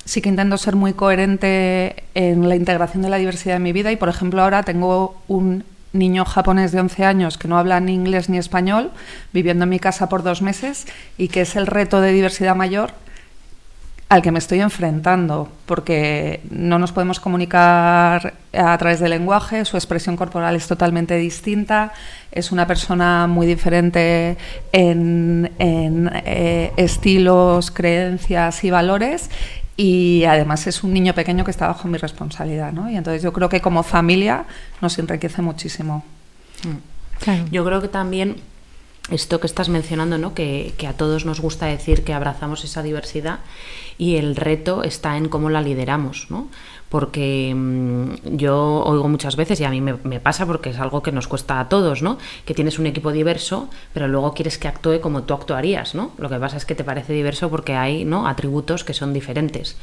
sí 0.06 0.22
que 0.22 0.30
intento 0.30 0.58
ser 0.58 0.76
muy 0.76 0.94
coherente 0.94 2.04
en 2.14 2.48
la 2.48 2.56
integración 2.56 3.04
de 3.04 3.10
la 3.10 3.18
diversidad 3.18 3.58
en 3.58 3.64
mi 3.64 3.74
vida 3.74 3.92
y, 3.92 3.96
por 3.96 4.10
ejemplo, 4.10 4.42
ahora 4.42 4.64
tengo 4.64 5.22
un 5.28 5.64
niño 5.94 6.26
japonés 6.26 6.72
de 6.72 6.80
11 6.80 7.06
años 7.06 7.38
que 7.38 7.48
no 7.48 7.58
habla 7.58 7.80
ni 7.80 7.94
inglés 7.94 8.30
ni 8.30 8.38
español, 8.38 8.92
viviendo 9.34 9.64
en 9.64 9.70
mi 9.70 9.80
casa 9.80 10.10
por 10.10 10.24
dos 10.24 10.42
meses 10.42 10.86
y 11.18 11.28
que 11.28 11.42
es 11.42 11.56
el 11.56 11.68
reto 11.68 12.02
de 12.02 12.12
diversidad 12.12 12.56
mayor 12.56 12.92
al 14.10 14.22
que 14.22 14.32
me 14.32 14.40
estoy 14.40 14.62
enfrentando, 14.62 15.50
porque 15.66 16.42
no 16.50 16.80
nos 16.80 16.94
podemos 16.94 17.20
comunicar 17.20 18.36
a 18.54 18.78
través 18.78 19.02
del 19.02 19.10
lenguaje, 19.10 19.66
su 19.66 19.76
expresión 19.76 20.16
corporal 20.16 20.56
es 20.56 20.66
totalmente 20.68 21.18
distinta, 21.18 21.92
es 22.32 22.54
una 22.54 22.66
persona 22.68 23.28
muy 23.28 23.46
diferente 23.46 24.38
en, 24.72 25.52
eh, 25.60 26.72
estilos, 26.78 27.70
creencias 27.70 28.64
y 28.64 28.72
valores, 28.72 29.30
y 29.76 30.24
además 30.24 30.66
es 30.68 30.84
un 30.84 30.94
niño 30.94 31.14
pequeño 31.14 31.44
que 31.44 31.52
está 31.52 31.68
bajo 31.68 31.88
mi 31.90 31.98
responsabilidad, 31.98 32.72
¿no? 32.72 32.90
Y 32.90 32.96
entonces 32.96 33.22
yo 33.22 33.34
creo 33.34 33.50
que 33.50 33.62
como 33.62 33.84
familia 33.84 34.46
nos 34.82 34.98
enriquece 34.98 35.42
muchísimo. 35.42 36.04
Mm. 36.64 37.52
Yo 37.52 37.66
creo 37.66 37.82
que 37.82 37.88
también 37.88 38.38
esto 39.10 39.40
que 39.40 39.48
estás 39.48 39.70
mencionando, 39.70 40.18
¿no? 40.18 40.34
Que, 40.34 40.74
a 40.88 40.94
todos 40.94 41.26
nos 41.26 41.40
gusta 41.40 41.66
decir 41.66 42.04
que 42.04 42.14
abrazamos 42.14 42.64
esa 42.64 42.84
diversidad 42.84 43.40
y 43.98 44.16
el 44.16 44.36
reto 44.36 44.84
está 44.84 45.18
en 45.18 45.30
cómo 45.30 45.50
la 45.50 45.62
lideramos, 45.62 46.28
¿no? 46.30 46.48
porque 46.90 47.54
mm, 47.54 48.38
yo 48.38 48.84
oigo 48.86 49.08
muchas 49.10 49.36
veces, 49.36 49.60
y 49.60 49.66
a 49.66 49.70
mí 49.70 49.82
me, 49.82 50.20
pasa 50.20 50.46
porque 50.46 50.70
es 50.70 50.80
algo 50.80 51.04
que 51.04 51.12
nos 51.12 51.28
cuesta 51.28 51.60
a 51.60 51.68
todos, 51.70 52.02
¿no? 52.02 52.18
Que 52.46 52.54
tienes 52.54 52.80
un 52.80 52.86
equipo 52.86 53.12
diverso, 53.12 53.70
pero 53.94 54.08
luego 54.08 54.34
quieres 54.34 54.58
que 54.58 54.68
actúe 54.68 55.02
como 55.02 55.24
tú 55.24 55.34
actuarías, 55.34 55.96
¿no? 55.96 56.12
Lo 56.18 56.30
que 56.30 56.38
pasa 56.38 56.58
es 56.58 56.66
que 56.66 56.76
te 56.76 56.84
parece 56.84 57.14
diverso 57.14 57.50
porque 57.50 57.74
hay 57.76 58.06
¿no? 58.06 58.28
atributos 58.28 58.84
que 58.84 58.94
son 58.94 59.14
diferentes. 59.14 59.78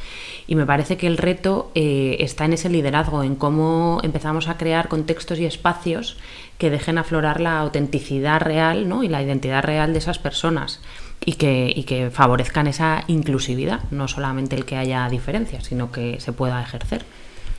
Y 0.47 0.55
me 0.55 0.67
parece 0.67 0.97
que 0.97 1.07
el 1.07 1.19
reto 1.19 1.71
eh, 1.75 2.17
está 2.21 2.47
en 2.47 2.55
ese 2.55 2.71
liderazgo, 2.71 3.23
en 3.23 3.37
cómo 3.37 4.01
empezamos 4.03 4.49
a 4.49 4.57
crear 4.57 4.89
contextos 4.89 5.39
y 5.39 5.45
espacios 5.45 6.17
que 6.59 6.71
dejen 6.71 6.99
aflorar 6.99 7.41
la 7.41 7.59
autenticidad 7.59 8.41
real 8.41 8.89
¿no? 8.89 9.03
y 9.03 9.09
la 9.09 9.23
identidad 9.23 9.63
real 9.63 9.93
de 9.93 9.99
esas 9.99 10.19
personas 10.19 10.81
y 11.25 11.35
que, 11.35 11.73
y 11.75 11.85
que 11.85 12.11
favorezcan 12.11 12.67
esa 12.67 13.05
inclusividad, 13.07 13.81
no 13.91 14.09
solamente 14.09 14.57
el 14.57 14.65
que 14.65 14.77
haya 14.77 15.09
diferencias, 15.09 15.65
sino 15.65 15.91
que 15.91 16.21
se 16.21 16.33
pueda 16.33 16.63
ejercer. 16.63 17.05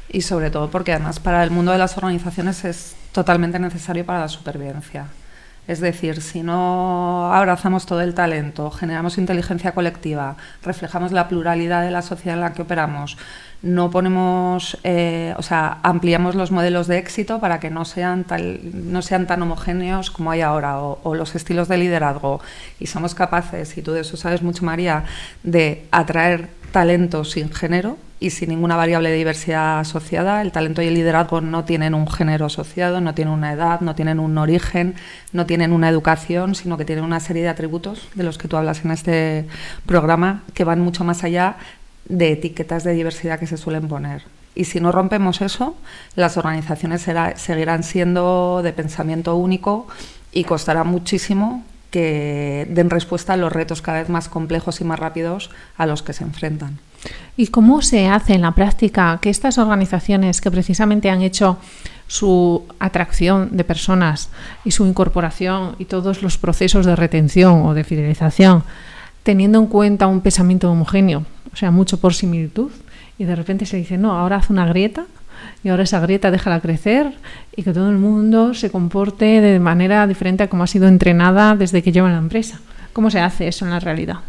Y 0.09 0.21
sobre 0.21 0.51
todo 0.51 0.69
porque 0.69 0.93
además 0.93 1.19
para 1.19 1.43
el 1.43 1.51
mundo 1.51 1.71
de 1.71 1.77
las 1.77 1.97
organizaciones 1.97 2.63
es 2.63 2.95
totalmente 3.11 3.59
necesario 3.59 4.05
para 4.05 4.19
la 4.19 4.29
supervivencia. 4.29 5.07
Es 5.67 5.79
decir, 5.79 6.21
si 6.21 6.43
no 6.43 7.33
abrazamos 7.33 7.87
todo 7.87 8.01
el 8.01 8.13
talento, 8.13 8.69
generamos 8.69 9.17
inteligencia 9.17 9.73
colectiva, 9.73 10.37
reflejamos 10.63 11.11
la 11.11 11.27
pluralidad 11.27 11.83
de 11.83 11.89
la 11.89 12.03
sociedad 12.03 12.35
en 12.35 12.41
la 12.41 12.53
que 12.53 12.61
operamos, 12.61 13.17
no 13.63 13.89
ponemos, 13.89 14.77
eh, 14.83 15.33
o 15.37 15.41
sea, 15.41 15.79
ampliamos 15.81 16.35
los 16.35 16.51
modelos 16.51 16.85
de 16.85 16.99
éxito 16.99 17.39
para 17.39 17.59
que 17.59 17.71
no 17.71 17.83
sean, 17.83 18.23
tal, 18.23 18.59
no 18.73 19.01
sean 19.01 19.25
tan 19.25 19.41
homogéneos 19.41 20.11
como 20.11 20.29
hay 20.29 20.41
ahora, 20.41 20.79
o, 20.79 21.15
los 21.15 21.33
estilos 21.33 21.67
de 21.67 21.77
liderazgo, 21.77 22.41
y 22.79 22.85
somos 22.85 23.15
capaces, 23.15 23.75
y 23.75 23.81
tú 23.81 23.91
de 23.91 24.01
eso 24.01 24.17
sabes 24.17 24.43
mucho, 24.43 24.63
María, 24.65 25.05
de 25.41 25.87
atraer 25.91 26.49
talento 26.75 27.23
sin 27.23 27.53
género 27.53 27.97
y 28.19 28.31
sin 28.31 28.49
ninguna 28.49 28.75
variable 28.75 29.09
de 29.09 29.15
diversidad 29.15 29.79
asociada. 29.79 30.41
El 30.41 30.51
talento 30.51 30.81
y 30.81 30.87
el 30.87 30.93
liderazgo 30.93 31.39
no 31.39 31.63
tienen 31.63 31.93
un 31.93 32.05
género 32.05 32.47
asociado, 32.47 32.99
no 32.99 33.13
tienen 33.13 33.33
una 33.33 33.53
edad, 33.53 33.79
no 33.79 33.95
tienen 33.95 34.19
un 34.19 34.37
origen, 34.37 34.95
no 35.31 35.45
tienen 35.45 35.71
una 35.71 35.87
educación, 35.87 36.53
sino 36.53 36.77
que 36.77 36.83
tienen 36.83 37.05
una 37.05 37.21
serie 37.21 37.43
de 37.43 37.47
atributos 37.47 38.09
de 38.13 38.23
los 38.23 38.37
que 38.37 38.49
tú 38.49 38.57
hablas 38.57 38.83
en 38.83 38.91
este 38.91 39.45
programa 39.85 40.43
que 40.53 40.65
van 40.65 40.81
mucho 40.81 41.05
más 41.05 41.23
allá 41.23 41.55
de 42.09 42.33
etiquetas 42.33 42.83
de 42.83 42.91
diversidad 42.91 43.39
que 43.39 43.47
se 43.47 43.55
suelen 43.55 43.87
poner. 43.87 44.23
Y 44.53 44.65
si 44.65 44.81
no 44.81 44.91
rompemos 44.91 45.39
eso, 45.39 45.77
las 46.17 46.35
organizaciones 46.35 47.07
seguirán 47.37 47.83
siendo 47.83 48.59
de 48.61 48.73
pensamiento 48.73 49.37
único 49.37 49.87
y 50.33 50.43
costará 50.43 50.83
muchísimo 50.83 51.63
que 51.95 52.67
den 52.69 52.89
respuesta 52.89 53.31
a 53.31 53.37
los 53.37 53.53
retos 53.53 53.81
cada 53.81 53.99
vez 53.99 54.09
más 54.09 54.27
complejos 54.27 54.81
y 54.81 54.83
más 54.83 54.99
rápidos 54.99 55.49
a 55.77 55.85
los 55.85 56.03
que 56.03 56.11
se 56.11 56.25
enfrentan. 56.25 56.77
¿Y 57.37 57.47
cómo 57.47 57.81
se 57.81 58.09
hace 58.09 58.33
en 58.33 58.41
la 58.41 58.51
práctica 58.51 59.17
que 59.21 59.29
estas 59.29 59.57
organizaciones 59.57 60.41
que 60.41 60.51
precisamente 60.51 61.09
han 61.09 61.21
hecho 61.21 61.57
su 62.07 62.63
atracción 62.79 63.55
de 63.55 63.63
personas 63.63 64.27
y 64.65 64.71
su 64.71 64.85
incorporación 64.85 65.77
y 65.79 65.85
todos 65.85 66.21
los 66.21 66.37
procesos 66.37 66.85
de 66.85 66.97
retención 66.97 67.65
o 67.65 67.73
de 67.73 67.85
fidelización, 67.85 68.65
teniendo 69.23 69.57
en 69.59 69.67
cuenta 69.67 70.07
un 70.07 70.19
pensamiento 70.19 70.69
homogéneo, 70.69 71.23
o 71.53 71.55
sea, 71.55 71.71
mucho 71.71 72.01
por 72.01 72.13
similitud, 72.13 72.71
y 73.17 73.23
de 73.23 73.37
repente 73.37 73.65
se 73.65 73.77
dice, 73.77 73.97
no, 73.97 74.11
ahora 74.11 74.35
haz 74.35 74.49
una 74.49 74.65
grieta 74.65 75.05
y 75.65 75.69
ahora 75.69 75.81
esa 75.81 75.99
grieta 75.99 76.29
déjala 76.29 76.59
crecer 76.61 77.11
y 77.55 77.63
que 77.63 77.73
todo 77.73 77.89
el 77.89 77.97
mundo 77.97 78.53
se 78.53 78.69
comporte 78.69 79.41
de 79.41 79.59
manera 79.59 80.05
diferente 80.05 80.43
a 80.43 80.47
como 80.47 80.61
ha 80.61 80.67
sido 80.67 80.87
entrenada 80.87 81.55
desde 81.55 81.81
que 81.81 81.91
lleva 81.91 82.07
la 82.07 82.19
empresa. 82.19 82.59
¿Cómo 82.93 83.09
se 83.09 83.19
hace 83.19 83.47
eso 83.47 83.65
en 83.65 83.71
la 83.71 83.79
realidad? 83.79 84.19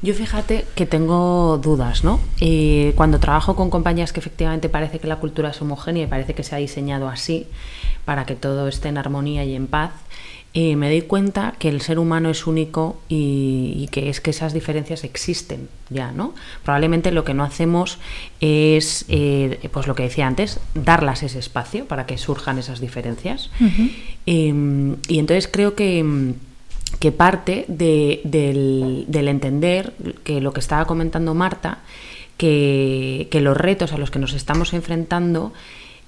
Yo 0.00 0.14
fíjate 0.14 0.64
que 0.74 0.86
tengo 0.86 1.58
dudas, 1.58 2.02
¿no? 2.02 2.18
Eh, 2.40 2.94
cuando 2.96 3.20
trabajo 3.20 3.54
con 3.54 3.68
compañías 3.68 4.14
que 4.14 4.20
efectivamente 4.20 4.70
parece 4.70 5.00
que 5.00 5.06
la 5.06 5.16
cultura 5.16 5.50
es 5.50 5.60
homogénea 5.60 6.04
y 6.04 6.06
parece 6.06 6.32
que 6.32 6.44
se 6.44 6.54
ha 6.54 6.58
diseñado 6.58 7.08
así 7.08 7.46
para 8.06 8.24
que 8.24 8.34
todo 8.34 8.68
esté 8.68 8.88
en 8.88 8.96
armonía 8.96 9.44
y 9.44 9.54
en 9.54 9.66
paz, 9.66 9.90
eh, 10.54 10.76
me 10.76 10.88
doy 10.88 11.02
cuenta 11.02 11.54
que 11.58 11.68
el 11.68 11.80
ser 11.80 11.98
humano 11.98 12.28
es 12.30 12.46
único 12.46 13.00
y, 13.08 13.88
que 13.90 14.10
es 14.10 14.20
que 14.20 14.30
esas 14.30 14.52
diferencias 14.52 15.04
existen 15.04 15.68
ya, 15.88 16.12
¿no? 16.12 16.34
Probablemente 16.62 17.10
lo 17.10 17.24
que 17.24 17.34
no 17.34 17.42
hacemos 17.42 17.98
es, 18.40 19.06
eh, 19.08 19.68
pues 19.72 19.86
lo 19.86 19.94
que 19.94 20.02
decía 20.02 20.26
antes, 20.26 20.60
darlas 20.74 21.22
ese 21.22 21.38
espacio 21.38 21.86
para 21.86 22.06
que 22.06 22.18
surjan 22.18 22.58
esas 22.58 22.80
diferencias. 22.80 23.50
Em, 24.26 24.96
y 25.08 25.18
entonces 25.18 25.48
creo 25.48 25.74
que 25.74 26.34
que 26.98 27.12
parte 27.12 27.64
del, 27.68 29.06
entender 29.10 29.94
que 30.24 30.40
lo 30.40 30.52
que 30.52 30.60
estaba 30.60 30.84
comentando 30.84 31.34
Marta, 31.34 31.78
que, 32.36 33.28
los 33.32 33.56
retos 33.56 33.92
a 33.92 33.98
los 33.98 34.10
que 34.10 34.18
nos 34.18 34.34
estamos 34.34 34.72
enfrentando 34.72 35.52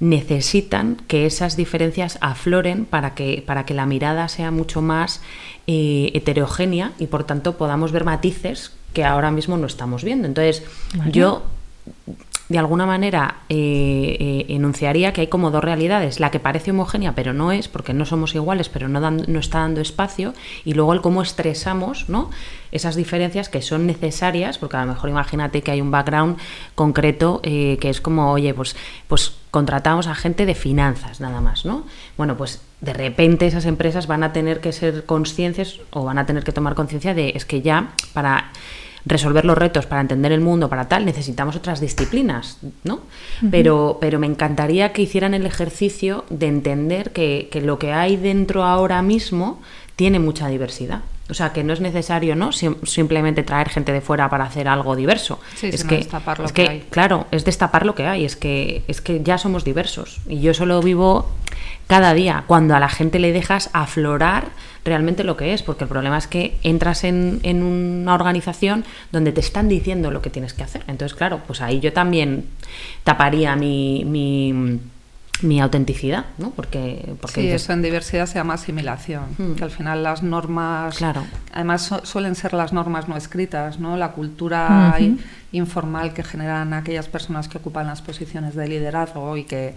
necesitan 0.01 0.97
que 1.09 1.27
esas 1.27 1.57
diferencias 1.57 2.19
afloren 2.21 2.85
para 2.85 3.15
que, 3.15 3.43
para 3.47 3.65
que 3.65 3.75
la 3.75 3.87
mirada 3.87 4.29
sea 4.29 4.51
mucho 4.51 4.83
más 4.83 5.21
eh, 5.67 6.11
heterogénea 6.15 6.93
y 6.99 7.07
por 7.07 7.25
tanto 7.25 7.57
podamos 7.57 7.93
ver 7.93 8.05
matices 8.05 8.73
que 8.93 9.05
ahora 9.05 9.31
mismo 9.31 9.57
no 9.57 9.67
estamos 9.67 10.05
viendo. 10.05 10.27
Entonces, 10.27 10.63
yo 11.11 11.43
de 12.49 12.59
alguna 12.59 12.85
manera 12.85 13.37
eh, 13.49 14.17
eh, 14.21 14.47
enunciaría 14.51 15.13
que 15.13 15.23
hay 15.23 15.27
como 15.29 15.51
dos 15.51 15.65
realidades, 15.65 16.21
la 16.21 16.31
que 16.31 16.41
parece 16.41 16.73
homogénea 16.73 17.15
pero 17.15 17.33
no 17.33 17.53
es, 17.53 17.69
porque 17.69 17.95
no 17.95 18.05
somos 18.05 18.35
iguales, 18.35 18.69
pero 18.69 18.89
no, 18.89 19.11
no 19.11 19.39
está 19.39 19.61
dando 19.61 19.81
espacio, 19.81 20.35
y 20.65 20.75
luego 20.75 20.93
el 20.93 21.01
cómo 21.01 21.23
estresamos 21.23 22.09
¿no? 22.09 22.31
esas 22.71 22.97
diferencias 22.97 23.49
que 23.49 23.63
son 23.63 23.87
necesarias, 23.87 24.59
porque 24.59 24.77
a 24.77 24.85
lo 24.85 24.93
mejor 24.93 25.09
imagínate 25.09 25.63
que 25.63 25.71
hay 25.71 25.81
un 25.81 25.91
background 25.91 26.37
concreto 26.75 27.41
eh, 27.45 27.79
que 27.81 27.89
es 27.89 28.01
como, 28.01 28.33
oye, 28.33 28.53
pues, 28.53 28.77
pues 29.09 29.37
contratamos 29.51 30.07
a 30.07 30.15
gente 30.15 30.45
de 30.45 30.55
finanzas 30.55 31.21
nada 31.21 31.41
más, 31.41 31.65
¿no? 31.65 31.85
Bueno, 32.17 32.37
pues 32.37 32.61
de 32.81 32.93
repente 32.93 33.47
esas 33.47 33.65
empresas 33.65 34.07
van 34.07 34.25
a 34.25 34.33
tener 34.33 34.61
que 34.61 34.73
ser 34.73 35.07
conscientes 35.07 35.81
o 35.91 36.05
van 36.05 36.19
a 36.19 36.27
tener 36.27 36.45
que 36.45 36.53
tomar 36.53 36.75
conciencia 36.75 37.15
de 37.15 37.33
es 37.37 37.47
que 37.47 37.63
ya 37.63 37.93
para 38.13 38.51
resolver 39.07 39.45
los 39.45 39.57
retos, 39.59 39.87
para 39.87 40.01
entender 40.01 40.33
el 40.33 40.41
mundo, 40.41 40.69
para 40.69 40.89
tal, 40.89 41.05
necesitamos 41.05 41.57
otras 41.57 41.81
disciplinas, 41.81 42.59
¿no? 42.85 43.01
pero, 43.51 43.99
pero 44.01 44.19
me 44.19 44.27
encantaría 44.27 44.93
que 44.93 45.03
hicieran 45.03 45.35
el 45.35 45.45
ejercicio 45.47 46.25
de 46.31 46.47
entender 46.47 47.11
que, 47.11 47.49
lo 47.63 47.79
que 47.79 47.93
hay 47.93 48.17
dentro 48.17 48.65
ahora 48.65 49.03
mismo 49.03 49.61
tiene 49.97 50.19
mucha 50.19 50.49
diversidad. 50.49 51.03
O 51.31 51.35
sea, 51.35 51.55
que 51.55 51.65
no 51.65 51.73
es 51.73 51.81
necesario, 51.81 52.37
¿no? 52.37 52.53
simplemente 52.53 53.43
traer 53.43 53.71
gente 53.71 53.93
de 53.93 54.03
fuera 54.03 54.29
para 54.29 54.45
hacer 54.45 54.69
algo 54.69 54.95
diverso. 54.95 55.41
es 55.63 55.83
que, 55.85 55.97
destapar 55.97 56.39
lo 56.39 56.45
es 56.45 56.53
que, 56.53 56.85
claro, 56.91 57.27
es 57.31 57.47
destapar 57.47 57.87
lo 57.87 57.95
que 57.95 58.07
hay. 58.07 58.27
Es 58.27 58.37
que, 58.37 58.83
es 58.89 59.01
que 59.01 59.23
ya 59.23 59.39
somos 59.39 59.65
diversos. 59.65 60.21
Y 60.29 60.41
yo 60.41 60.53
solo 60.53 60.83
vivo 60.83 61.31
cada 61.87 62.13
día 62.13 62.45
cuando 62.47 62.75
a 62.75 62.81
la 62.81 62.91
gente 62.91 63.19
le 63.19 63.33
dejas 63.33 63.71
aflorar 63.73 64.49
realmente 64.85 65.25
lo 65.25 65.37
que 65.37 65.55
es, 65.55 65.63
porque 65.63 65.85
el 65.85 65.89
problema 65.89 66.19
es 66.19 66.27
que 66.27 66.59
entras 66.63 67.05
en, 67.05 67.41
en, 67.43 67.63
una 67.63 68.15
organización 68.15 68.85
donde 69.13 69.33
te 69.33 69.41
están 69.41 69.69
diciendo 69.69 70.11
lo 70.11 70.21
que 70.21 70.29
tienes 70.29 70.53
que 70.53 70.63
hacer. 70.63 70.83
Entonces, 70.89 71.17
claro, 71.17 71.41
pues 71.47 71.63
ahí 71.63 71.81
yo 71.81 71.93
también 71.95 72.47
taparía 73.03 73.57
mi, 73.57 74.05
mi, 74.05 74.79
mi 75.43 75.61
autenticidad, 75.61 76.27
¿no? 76.39 76.51
Porque, 76.51 77.15
porque 77.21 77.41
sí, 77.41 77.49
eso 77.49 77.73
en 77.73 77.83
diversidad 77.83 78.27
se 78.27 78.35
llama 78.35 78.55
asimilación, 78.55 79.25
hmm. 79.37 79.55
que 79.55 79.65
al 79.65 79.71
final 79.71 80.03
las 80.03 80.23
normas, 80.23 80.97
claro. 80.97 81.25
además 81.53 81.93
suelen 82.05 82.35
ser 82.35 82.53
las 82.53 82.73
normas 82.73 83.09
no 83.09 83.17
escritas, 83.17 83.79
¿no? 83.79 83.97
La 83.97 84.13
cultura 84.13 84.97
informal 85.53 86.13
que 86.13 86.23
generan 86.23 86.73
aquellas 86.73 87.09
personas 87.09 87.49
que 87.49 87.59
ocupan 87.59 87.87
las 87.87 88.03
posiciones 88.03 88.55
de 88.55 88.69
liderazgo 88.69 89.37
y 89.37 89.45
que 89.45 89.75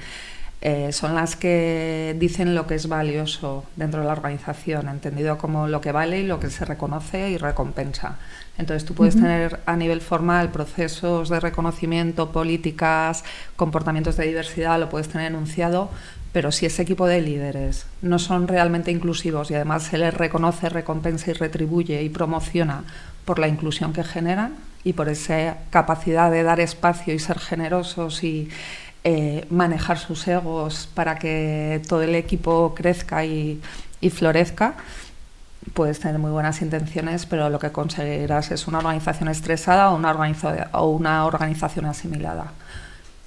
eh, 0.61 0.91
son 0.91 1.13
las 1.13 1.35
que 1.35 2.15
dicen 2.17 2.55
lo 2.55 2.65
que 2.65 2.75
es 2.75 2.87
valioso 2.87 3.63
dentro 3.75 4.01
de 4.01 4.07
la 4.07 4.13
organización, 4.13 4.89
entendido 4.89 5.37
como 5.37 5.67
lo 5.67 5.81
que 5.81 5.91
vale 5.91 6.19
y 6.19 6.23
lo 6.23 6.39
que 6.39 6.49
se 6.49 6.65
reconoce 6.65 7.29
y 7.29 7.37
recompensa. 7.37 8.15
Entonces 8.57 8.85
tú 8.85 8.93
puedes 8.93 9.15
tener 9.15 9.59
a 9.65 9.75
nivel 9.75 10.01
formal 10.01 10.51
procesos 10.51 11.29
de 11.29 11.39
reconocimiento, 11.39 12.31
políticas, 12.31 13.23
comportamientos 13.55 14.17
de 14.17 14.25
diversidad, 14.25 14.79
lo 14.79 14.89
puedes 14.89 15.09
tener 15.09 15.27
enunciado, 15.27 15.91
pero 16.33 16.51
si 16.51 16.65
ese 16.65 16.81
equipo 16.81 17.07
de 17.07 17.21
líderes 17.21 17.85
no 18.01 18.19
son 18.19 18.47
realmente 18.47 18.91
inclusivos 18.91 19.51
y 19.51 19.55
además 19.55 19.83
se 19.83 19.97
les 19.97 20.13
reconoce, 20.13 20.69
recompensa 20.69 21.31
y 21.31 21.33
retribuye 21.33 22.01
y 22.03 22.09
promociona 22.09 22.83
por 23.25 23.39
la 23.39 23.47
inclusión 23.47 23.93
que 23.93 24.03
generan 24.03 24.55
y 24.83 24.93
por 24.93 25.09
esa 25.09 25.57
capacidad 25.69 26.31
de 26.31 26.43
dar 26.43 26.59
espacio 26.59 27.13
y 27.13 27.19
ser 27.19 27.39
generosos 27.39 28.23
y 28.23 28.49
eh, 29.03 29.45
manejar 29.49 29.97
sus 29.97 30.27
egos 30.27 30.89
para 30.93 31.17
que 31.17 31.81
todo 31.87 32.03
el 32.03 32.15
equipo 32.15 32.73
crezca 32.75 33.25
y, 33.25 33.61
florezca, 34.11 34.75
puedes 35.73 35.99
tener 35.99 36.19
muy 36.19 36.31
buenas 36.31 36.61
intenciones, 36.61 37.25
pero 37.25 37.49
lo 37.49 37.59
que 37.59 37.71
conseguirás 37.71 38.51
es 38.51 38.67
una 38.67 38.79
organización 38.79 39.29
estresada 39.29 39.91
o 39.91 39.95
una, 39.95 40.11
o 40.73 40.89
una 40.89 41.25
organización 41.25 41.85
asimilada. 41.85 42.53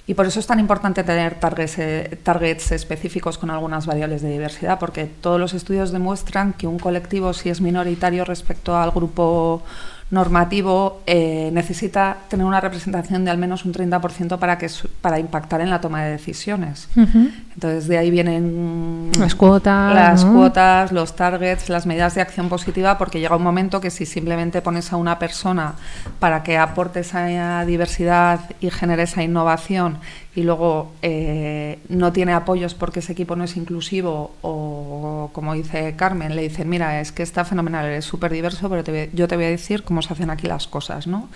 Y 0.07 0.15
por 0.15 0.27
eso 0.27 0.41
es 0.41 0.47
tan 0.49 0.59
importante 0.59 1.05
tener 1.05 1.39
targets, 1.39 1.79
eh, 1.79 2.19
targets, 2.23 2.73
específicos 2.73 3.39
con 3.39 3.49
algunas 3.49 3.87
variables 3.87 4.23
de 4.23 4.31
diversidad, 4.31 4.79
porque 4.81 5.05
todos 5.05 5.39
los 5.39 5.55
estudios 5.55 5.93
demuestran 5.93 6.53
que 6.53 6.67
un 6.67 6.81
colectivo, 6.81 7.33
si 7.33 7.49
es 7.49 7.61
minoritario 7.61 8.25
respecto 8.25 8.77
al 8.77 8.91
grupo 8.91 9.63
normativo 10.11 11.03
eh, 11.07 11.51
necesita 11.53 12.17
tener 12.29 12.45
una 12.45 12.61
representación 12.61 13.25
de 13.25 13.31
al 13.31 13.39
menos 13.39 13.65
un 13.65 13.73
30% 13.73 14.39
para, 14.39 14.59
que, 14.59 14.69
para 15.01 15.19
impactar 15.21 15.61
en 15.61 15.71
la 15.71 15.81
toma 15.81 16.03
de 16.03 16.11
decisiones. 16.11 16.89
Entonces, 16.97 17.87
de 17.87 17.99
ahí 17.99 18.11
vienen 18.11 19.11
las 19.19 19.35
cuotas, 19.35 19.95
las 19.95 20.25
cuotas, 20.25 20.91
los 20.91 21.15
targets, 21.15 21.69
las 21.69 21.87
medidas 21.87 22.15
de 22.17 22.23
acción 22.23 22.49
positiva, 22.49 22.99
porque 22.99 23.21
llega 23.21 23.37
un 23.37 23.43
momento 23.43 23.81
que 23.81 23.91
si 23.91 24.05
simplemente 24.05 24.63
pones 24.63 24.93
a 24.93 24.97
una 24.97 25.19
persona 25.19 25.75
para 26.19 26.43
que 26.43 26.59
aporte 26.59 27.01
esa 27.01 27.65
diversidad 27.65 28.41
y 28.61 28.71
genere 28.71 29.05
esa 29.05 29.23
innovación 29.23 29.99
y 30.35 30.43
luego 30.43 30.93
eh, 31.03 31.79
no 31.89 32.13
tiene 32.13 32.33
apoyos 32.33 32.75
porque 32.75 33.01
ese 33.01 33.13
equipo 33.13 33.35
no 33.35 33.45
es 33.45 33.57
inclusivo 33.57 34.33
o, 34.43 35.31
como 35.33 35.55
dice 35.55 35.97
Carmen, 35.97 36.37
le 36.37 36.43
dicen, 36.43 36.69
mira, 36.69 37.01
es 37.01 37.11
que 37.11 37.23
está 37.23 37.45
fenomenal, 37.45 37.87
es 37.87 38.05
súper 38.05 38.33
diverso, 38.33 38.69
pero 38.71 38.85
yo 39.13 39.29
te 39.29 39.37
voy 39.37 39.45
a 39.47 39.51
decir 39.51 39.83
cómo 39.83 40.03
se 40.03 40.13
hacen 40.13 40.31
aquí 40.31 40.47
las 40.47 40.69
cosas, 40.69 41.07
¿no? 41.07 41.29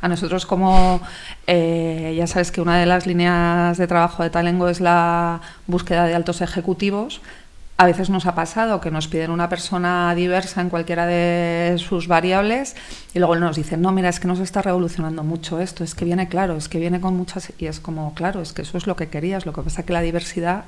A 0.00 0.08
nosotros 0.08 0.46
como, 0.46 1.00
eh, 1.46 2.14
ya 2.16 2.26
sabes 2.26 2.52
que 2.52 2.60
una 2.60 2.78
de 2.78 2.86
las 2.86 3.06
líneas 3.06 3.76
de 3.76 3.86
trabajo 3.86 4.22
de 4.22 4.30
Talengo 4.30 4.68
es 4.68 4.80
la 4.80 5.40
búsqueda 5.66 6.06
de 6.06 6.14
altos 6.14 6.40
ejecutivos, 6.40 7.20
a 7.80 7.86
veces 7.86 8.10
nos 8.10 8.26
ha 8.26 8.34
pasado 8.34 8.80
que 8.80 8.90
nos 8.90 9.06
piden 9.06 9.30
una 9.30 9.48
persona 9.48 10.12
diversa 10.16 10.60
en 10.60 10.68
cualquiera 10.68 11.06
de 11.06 11.76
sus 11.78 12.08
variables 12.08 12.74
y 13.14 13.20
luego 13.20 13.36
nos 13.36 13.54
dicen, 13.54 13.80
no, 13.80 13.92
mira, 13.92 14.08
es 14.08 14.18
que 14.18 14.26
nos 14.26 14.40
está 14.40 14.62
revolucionando 14.62 15.22
mucho 15.22 15.60
esto, 15.60 15.84
es 15.84 15.94
que 15.94 16.04
viene 16.04 16.28
claro, 16.28 16.56
es 16.56 16.68
que 16.68 16.80
viene 16.80 17.00
con 17.00 17.16
muchas... 17.16 17.52
Y 17.56 17.66
es 17.66 17.78
como, 17.78 18.14
claro, 18.14 18.42
es 18.42 18.52
que 18.52 18.62
eso 18.62 18.76
es 18.78 18.88
lo 18.88 18.96
que 18.96 19.06
querías, 19.08 19.46
lo 19.46 19.52
que 19.52 19.62
pasa 19.62 19.82
es 19.82 19.86
que 19.86 19.92
la 19.92 20.00
diversidad 20.00 20.64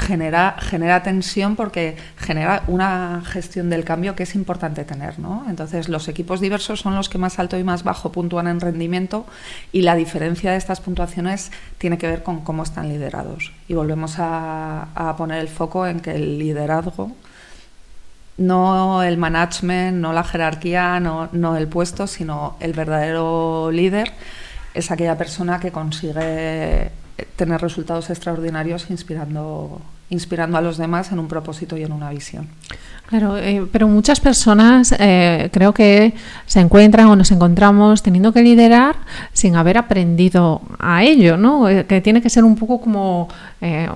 genera, 0.00 0.56
genera 0.58 1.02
tensión 1.02 1.56
porque 1.56 1.96
genera 2.16 2.62
una 2.66 3.22
gestión 3.24 3.70
del 3.70 3.84
cambio 3.84 4.16
que 4.16 4.24
es 4.24 4.34
importante 4.34 4.84
tener. 4.84 5.18
¿no? 5.18 5.44
Entonces, 5.48 5.88
los 5.88 6.08
equipos 6.08 6.40
diversos 6.40 6.80
son 6.80 6.94
los 6.94 7.08
que 7.08 7.18
más 7.18 7.38
alto 7.38 7.58
y 7.58 7.64
más 7.64 7.84
bajo 7.84 8.10
puntúan 8.12 8.48
en 8.48 8.60
rendimiento 8.60 9.26
y 9.72 9.82
la 9.82 9.94
diferencia 9.94 10.52
de 10.52 10.56
estas 10.56 10.80
puntuaciones 10.80 11.52
tiene 11.78 11.98
que 11.98 12.06
ver 12.06 12.22
con 12.22 12.40
cómo 12.40 12.62
están 12.62 12.88
liderados. 12.88 13.52
Y 13.68 13.74
volvemos 13.74 14.18
a, 14.18 14.88
a 14.94 15.16
poner 15.16 15.38
el 15.38 15.48
foco 15.48 15.86
en 15.86 16.00
que 16.00 16.12
el 16.12 16.38
liderazgo 16.38 17.12
no 18.38 19.02
el 19.02 19.18
management, 19.18 19.98
no 19.98 20.14
la 20.14 20.24
jerarquía, 20.24 20.98
no, 20.98 21.28
no, 21.32 21.58
el 21.58 21.68
puesto, 21.68 22.06
sino 22.06 22.56
el 22.60 22.72
verdadero 22.72 23.70
líder 23.70 24.12
es 24.72 24.90
aquella 24.90 25.18
persona 25.18 25.60
que 25.60 25.72
consigue 25.72 26.90
tener 27.36 27.60
resultados 27.60 28.10
extraordinarios 28.10 28.90
inspirando, 28.90 29.80
inspirando 30.08 30.58
a 30.58 30.60
los 30.60 30.76
demás 30.76 31.12
en 31.12 31.18
un 31.18 31.28
propósito 31.28 31.76
y 31.76 31.82
en 31.82 31.92
una 31.92 32.10
visión. 32.10 32.48
Claro, 33.10 33.36
eh, 33.38 33.66
pero 33.72 33.88
muchas 33.88 34.20
personas 34.20 34.94
eh, 34.96 35.50
creo 35.52 35.74
que 35.74 36.14
se 36.46 36.60
encuentran 36.60 37.06
o 37.08 37.16
nos 37.16 37.32
encontramos 37.32 38.04
teniendo 38.04 38.32
que 38.32 38.40
liderar 38.40 38.94
sin 39.32 39.56
haber 39.56 39.78
aprendido 39.78 40.60
a 40.78 41.02
ello, 41.02 41.36
¿no? 41.36 41.68
Eh, 41.68 41.86
que 41.86 42.00
tiene 42.00 42.22
que 42.22 42.30
ser 42.30 42.44
un 42.44 42.54
poco 42.54 42.80
como 42.80 43.28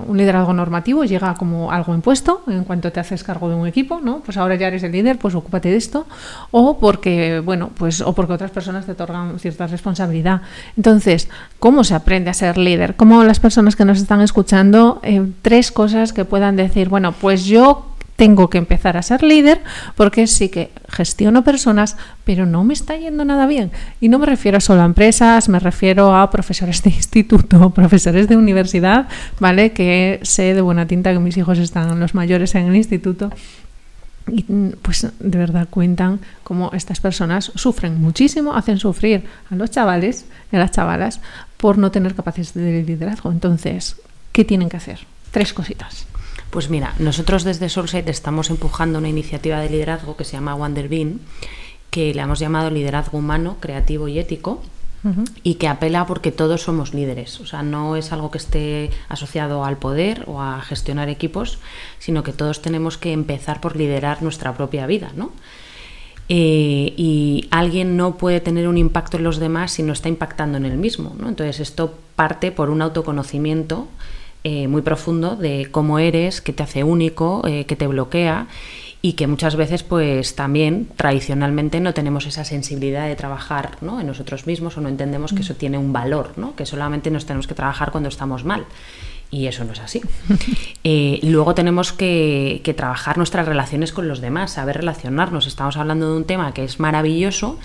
un 0.07 0.15
liderazgo 0.15 0.53
normativo, 0.53 1.05
llega 1.05 1.33
como 1.33 1.71
algo 1.71 1.95
impuesto 1.95 2.43
en 2.47 2.65
cuanto 2.65 2.91
te 2.91 2.99
haces 2.99 3.23
cargo 3.23 3.49
de 3.49 3.55
un 3.55 3.65
equipo, 3.65 3.99
¿no? 3.99 4.19
Pues 4.19 4.37
ahora 4.37 4.53
ya 4.55 4.67
eres 4.67 4.83
el 4.83 4.91
líder, 4.91 5.17
pues 5.17 5.33
ocúpate 5.33 5.69
de 5.69 5.77
esto, 5.77 6.05
o 6.51 6.77
porque, 6.77 7.39
bueno, 7.39 7.71
pues 7.75 8.01
o 8.01 8.13
porque 8.13 8.33
otras 8.33 8.51
personas 8.51 8.85
te 8.85 8.91
otorgan 8.91 9.39
cierta 9.39 9.65
responsabilidad. 9.65 10.41
Entonces, 10.77 11.29
¿cómo 11.57 11.83
se 11.83 11.95
aprende 11.95 12.29
a 12.29 12.35
ser 12.35 12.59
líder? 12.59 12.95
¿Cómo 12.95 13.23
las 13.23 13.39
personas 13.39 13.75
que 13.75 13.85
nos 13.85 13.99
están 13.99 14.21
escuchando, 14.21 15.01
tres 15.41 15.71
cosas 15.71 16.13
que 16.13 16.25
puedan 16.25 16.57
decir, 16.57 16.87
bueno, 16.87 17.11
pues 17.13 17.45
yo 17.45 17.94
tengo 18.15 18.49
que 18.49 18.57
empezar 18.57 18.97
a 18.97 19.01
ser 19.01 19.23
líder 19.23 19.61
porque 19.95 20.27
sí 20.27 20.49
que 20.49 20.71
gestiono 20.89 21.43
personas, 21.43 21.97
pero 22.23 22.45
no 22.45 22.63
me 22.63 22.73
está 22.73 22.95
yendo 22.95 23.25
nada 23.25 23.45
bien. 23.45 23.71
Y 23.99 24.09
no 24.09 24.19
me 24.19 24.25
refiero 24.25 24.59
solo 24.61 24.81
a 24.81 24.85
empresas, 24.85 25.49
me 25.49 25.59
refiero 25.59 26.15
a 26.15 26.29
profesores 26.31 26.81
de 26.83 26.89
instituto, 26.95 27.69
profesores 27.71 28.27
de 28.27 28.37
universidad, 28.37 29.07
¿vale? 29.39 29.73
Que 29.73 30.19
sé 30.23 30.53
de 30.53 30.61
buena 30.61 30.87
tinta 30.87 31.11
que 31.11 31.19
mis 31.19 31.37
hijos 31.37 31.59
están 31.59 31.99
los 31.99 32.15
mayores 32.15 32.55
en 32.55 32.67
el 32.67 32.75
instituto. 32.75 33.31
Y 34.27 34.43
pues 34.81 35.07
de 35.19 35.37
verdad 35.37 35.67
cuentan 35.69 36.19
cómo 36.43 36.71
estas 36.73 36.99
personas 36.99 37.51
sufren 37.53 38.01
muchísimo, 38.01 38.55
hacen 38.55 38.79
sufrir 38.79 39.25
a 39.51 39.55
los 39.55 39.69
chavales 39.69 40.25
y 40.51 40.55
a 40.55 40.59
las 40.59 40.71
chavalas 40.71 41.19
por 41.57 41.77
no 41.77 41.91
tener 41.91 42.15
capacidades 42.15 42.55
de 42.55 42.83
liderazgo. 42.83 43.31
Entonces, 43.31 43.97
¿qué 44.31 44.43
tienen 44.43 44.69
que 44.69 44.77
hacer? 44.77 45.05
Tres 45.29 45.53
cositas. 45.53 46.07
Pues 46.55 46.69
mira, 46.69 46.95
nosotros 46.99 47.43
desde 47.43 47.67
Soulside 47.67 48.09
estamos 48.09 48.49
empujando 48.49 48.99
una 48.99 49.09
iniciativa 49.09 49.59
de 49.59 49.69
liderazgo 49.69 50.15
que 50.15 50.23
se 50.23 50.37
llama 50.37 50.53
Wonder 50.53 50.87
Bean, 50.87 51.19
que 51.89 52.13
le 52.13 52.21
hemos 52.21 52.39
llamado 52.39 52.69
liderazgo 52.69 53.17
humano, 53.17 53.57
creativo 53.59 54.07
y 54.07 54.19
ético, 54.19 54.63
y 55.43 55.55
que 55.55 55.67
apela 55.67 56.05
porque 56.05 56.31
todos 56.31 56.61
somos 56.61 56.93
líderes. 56.93 57.41
O 57.41 57.45
sea, 57.45 57.61
no 57.61 57.97
es 57.97 58.13
algo 58.13 58.31
que 58.31 58.37
esté 58.37 58.89
asociado 59.09 59.65
al 59.65 59.75
poder 59.75 60.23
o 60.27 60.41
a 60.41 60.61
gestionar 60.61 61.09
equipos, 61.09 61.59
sino 61.99 62.23
que 62.23 62.31
todos 62.31 62.61
tenemos 62.61 62.97
que 62.97 63.11
empezar 63.11 63.59
por 63.59 63.75
liderar 63.75 64.23
nuestra 64.23 64.53
propia 64.53 64.87
vida, 64.87 65.11
¿no? 65.13 65.33
Eh, 66.29 66.93
y 66.95 67.49
alguien 67.51 67.97
no 67.97 68.15
puede 68.15 68.39
tener 68.39 68.69
un 68.69 68.77
impacto 68.77 69.17
en 69.17 69.25
los 69.25 69.39
demás 69.39 69.73
si 69.73 69.83
no 69.83 69.91
está 69.91 70.07
impactando 70.07 70.57
en 70.57 70.63
él 70.63 70.77
mismo. 70.77 71.13
¿no? 71.19 71.27
Entonces 71.27 71.59
esto 71.59 71.95
parte 72.15 72.53
por 72.53 72.69
un 72.69 72.81
autoconocimiento 72.81 73.89
eh, 74.47 74.67
muy 74.67 74.83
profundo 74.83 75.35
de 75.35 75.69
cómo 75.71 75.97
eres, 75.97 76.39
qué 76.39 76.53
te 76.53 76.61
hace 76.61 76.83
único, 76.83 77.41
eh, 77.47 77.65
qué 77.65 77.75
te 77.75 77.87
bloquea 77.87 78.45
y 79.01 79.13
que 79.13 79.25
muchas 79.25 79.55
veces 79.55 79.81
pues 79.81 80.35
también 80.35 80.87
tradicionalmente 80.95 81.79
no 81.79 81.95
tenemos 81.95 82.27
esa 82.27 82.45
sensibilidad 82.45 83.07
de 83.07 83.15
trabajar 83.15 83.77
¿no? 83.81 83.99
en 83.99 84.05
nosotros 84.05 84.45
mismos 84.45 84.77
o 84.77 84.81
no 84.81 84.89
entendemos 84.89 85.31
que 85.31 85.39
mm. 85.39 85.41
eso 85.41 85.55
tiene 85.55 85.79
un 85.79 85.91
valor, 85.93 86.33
¿no? 86.37 86.55
que 86.55 86.67
solamente 86.67 87.09
nos 87.09 87.25
tenemos 87.25 87.47
que 87.47 87.55
trabajar 87.55 87.91
cuando 87.91 88.07
estamos 88.07 88.45
mal. 88.45 88.67
Y 89.31 89.47
eso 89.47 89.63
no 89.63 89.73
es 89.73 89.79
así. 89.79 90.01
Eh, 90.87 91.19
luego 91.23 91.55
tenemos 91.55 91.93
que, 91.93 92.61
que, 92.63 92.75
trabajar 92.75 93.17
nuestras 93.17 93.47
relaciones 93.47 93.91
con 93.91 94.07
los 94.07 94.21
demás, 94.21 94.51
saber 94.51 94.77
relacionarnos. 94.77 95.47
Estamos 95.47 95.77
hablando 95.77 96.11
de 96.11 96.17
un 96.17 96.25
tema 96.25 96.53
que 96.53 96.63
es 96.63 96.79
maravilloso, 96.79 97.57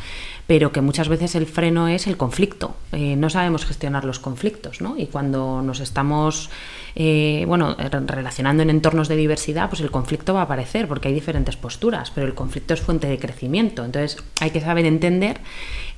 pero 0.50 0.72
que 0.72 0.80
muchas 0.80 1.08
veces 1.08 1.36
el 1.36 1.46
freno 1.46 1.86
es 1.86 2.08
el 2.08 2.16
conflicto. 2.16 2.74
Eh, 2.90 3.14
no 3.14 3.30
sabemos 3.30 3.64
gestionar 3.64 4.04
los 4.04 4.18
conflictos, 4.18 4.80
¿no? 4.80 4.96
Y 4.98 5.06
cuando 5.06 5.62
nos 5.62 5.78
estamos 5.78 6.50
eh, 6.96 7.44
bueno, 7.46 7.76
relacionando 7.78 8.64
en 8.64 8.70
entornos 8.70 9.06
de 9.06 9.14
diversidad, 9.14 9.68
pues 9.68 9.80
el 9.80 9.92
conflicto 9.92 10.34
va 10.34 10.40
a 10.40 10.42
aparecer 10.46 10.88
porque 10.88 11.06
hay 11.06 11.14
diferentes 11.14 11.54
posturas, 11.54 12.10
pero 12.10 12.26
el 12.26 12.34
conflicto 12.34 12.74
es 12.74 12.80
fuente 12.80 13.06
de 13.06 13.20
crecimiento. 13.20 13.84
Entonces 13.84 14.20
hay 14.40 14.50
que 14.50 14.60
saber 14.60 14.86
entender 14.86 15.38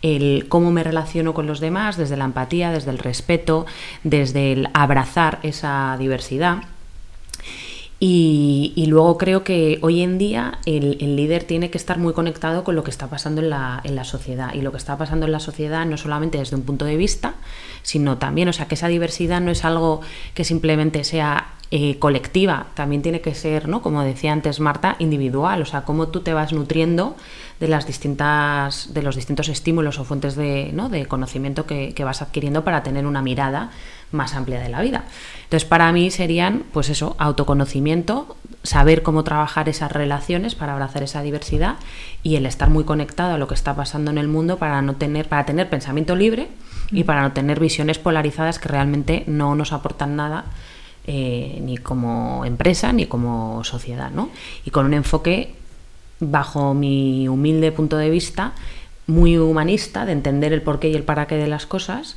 el 0.03 0.45
cómo 0.51 0.71
me 0.71 0.85
relaciono 0.85 1.33
con 1.33 1.47
los 1.47 1.59
demás 1.59 1.97
desde 1.97 2.19
la 2.19 2.27
empatía, 2.27 2.73
desde 2.73 2.91
el 2.91 2.99
respeto, 2.99 3.65
desde 4.05 4.53
el 4.53 4.69
abrazar 4.75 5.39
esa 5.45 5.97
diversidad. 5.99 6.65
Y, 8.05 8.87
luego 8.89 9.17
creo 9.17 9.45
que 9.45 9.79
hoy 9.81 10.03
en 10.03 10.19
día 10.19 10.59
el, 10.67 10.99
líder 11.15 11.45
tiene 11.45 11.71
que 11.71 11.79
estar 11.79 11.99
muy 11.99 12.13
conectado 12.15 12.65
con 12.65 12.75
lo 12.75 12.83
que 12.83 12.91
está 12.91 13.07
pasando 13.07 13.41
en 13.41 13.51
la, 13.51 13.81
en 13.85 13.95
la, 13.95 14.03
sociedad. 14.03 14.55
Y 14.55 14.61
lo 14.61 14.73
que 14.73 14.79
está 14.79 14.99
pasando 14.99 15.27
en 15.27 15.31
la 15.31 15.39
sociedad 15.39 15.87
no 15.87 15.97
solamente 15.97 16.37
desde 16.37 16.57
un 16.57 16.63
punto 16.63 16.85
de 16.85 16.97
vista, 16.97 17.35
sino 17.85 18.19
también, 18.19 18.49
o 18.49 18.53
sea, 18.53 18.67
que 18.67 18.75
esa 18.75 18.89
diversidad 18.89 19.41
no 19.41 19.53
es 19.53 19.65
algo 19.65 20.01
que 20.35 20.43
simplemente 20.43 21.05
sea 21.05 21.55
eh, 21.71 21.99
colectiva, 22.01 22.67
también 22.75 23.03
tiene 23.03 23.21
que 23.21 23.37
ser, 23.37 23.69
¿no? 23.69 23.83
Como 23.83 24.03
decía 24.03 24.33
antes 24.33 24.59
Marta, 24.59 24.97
individual. 24.99 25.63
O 25.63 25.65
sea, 25.65 25.83
cómo 25.83 26.09
tú 26.09 26.23
te 26.23 26.35
vas 26.35 26.53
nutriendo 26.53 27.17
de 27.61 27.69
las 27.69 27.87
distintas, 27.87 28.93
de 28.93 29.03
los 29.03 29.17
distintos 29.17 29.49
estímulos 29.49 29.99
o 29.99 30.05
fuentes 30.05 30.37
de, 30.37 30.71
¿no? 30.73 30.89
de 30.89 31.07
conocimiento 31.07 31.67
que, 31.67 31.95
que 31.95 32.05
vas 32.05 32.23
adquiriendo 32.23 32.65
para 32.65 32.83
tener 32.83 33.07
una 33.07 33.23
mirada 33.23 33.71
más 34.13 34.35
amplia 34.35 34.61
de 34.61 34.69
la 34.69 34.81
vida. 34.81 35.05
Entonces, 35.45 35.69
para 35.69 35.91
mí 35.93 36.11
serían, 36.11 36.65
pues 36.73 36.89
eso, 36.89 37.17
autoconocimiento, 37.19 38.37
saber 38.63 39.03
cómo 39.03 39.25
trabajar 39.25 39.69
esas 39.69 39.91
relaciones 39.91 40.55
para 40.55 40.73
abrazar 40.73 41.03
esa 41.03 41.23
diversidad 41.23 41.77
y 42.23 42.37
el 42.37 42.47
estar 42.47 42.71
muy 42.71 42.85
conectado 42.85 43.35
a 43.35 43.39
lo 43.39 43.49
que 43.49 43.55
está 43.55 43.75
pasando 43.75 44.11
en 44.11 44.19
el 44.19 44.29
mundo 44.29 44.59
para 44.59 44.83
no 44.83 44.95
tener, 44.95 45.29
para 45.29 45.45
tener 45.45 45.69
pensamiento 45.69 46.15
libre 46.15 46.49
y 46.91 47.03
mm. 47.03 47.07
para 47.07 47.23
no 47.23 47.33
tener 47.33 47.59
visiones 47.59 47.99
polarizadas 47.99 48.59
que 48.59 48.69
realmente 48.69 49.25
no 49.27 49.55
nos 49.55 49.73
aportan 49.73 50.17
nada. 50.17 50.45
Eh, 51.05 51.59
ni 51.61 51.79
como 51.79 52.45
empresa 52.45 52.93
ni 52.93 53.07
como 53.07 53.65
sociedad, 53.65 54.13
¿no? 54.13 54.31
Y 54.65 54.71
con 54.71 54.87
un 54.87 54.95
enfoque, 54.95 55.53
bajo 56.23 56.75
mi 56.75 57.29
humilde 57.29 57.73
punto 57.73 57.97
de 57.97 58.11
vista, 58.11 58.53
muy 59.09 59.37
humanista, 59.37 60.07
de 60.07 60.13
entender 60.13 60.53
el 60.53 60.63
porqué 60.63 60.89
y 60.89 60.95
el 60.95 61.03
para 61.03 61.27
qué 61.27 61.35
de 61.35 61.49
las 61.49 61.67
cosas, 61.67 62.17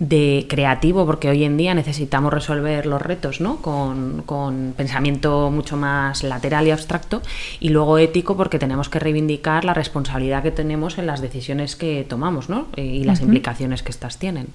de 0.00 0.46
creativo, 0.48 1.06
porque 1.06 1.28
hoy 1.30 1.44
en 1.44 1.56
día 1.56 1.74
necesitamos 1.74 2.32
resolver 2.32 2.86
los 2.86 3.00
retos 3.00 3.40
¿no? 3.40 3.56
con, 3.58 4.22
con, 4.26 4.74
pensamiento 4.76 5.50
mucho 5.52 5.76
más 5.76 6.24
lateral 6.24 6.66
y 6.66 6.72
abstracto, 6.72 7.22
y 7.60 7.68
luego 7.68 7.98
ético, 7.98 8.36
porque 8.36 8.58
tenemos 8.58 8.88
que 8.88 8.98
reivindicar 8.98 9.64
la 9.64 9.74
responsabilidad 9.74 10.42
que 10.42 10.50
tenemos 10.50 10.98
en 10.98 11.06
las 11.06 11.20
decisiones 11.20 11.76
que 11.76 12.04
tomamos 12.08 12.48
¿no? 12.48 12.66
y 12.76 13.04
las 13.04 13.20
implicaciones 13.20 13.82
que 13.82 13.90
éstas 13.90 14.18
tienen. 14.18 14.48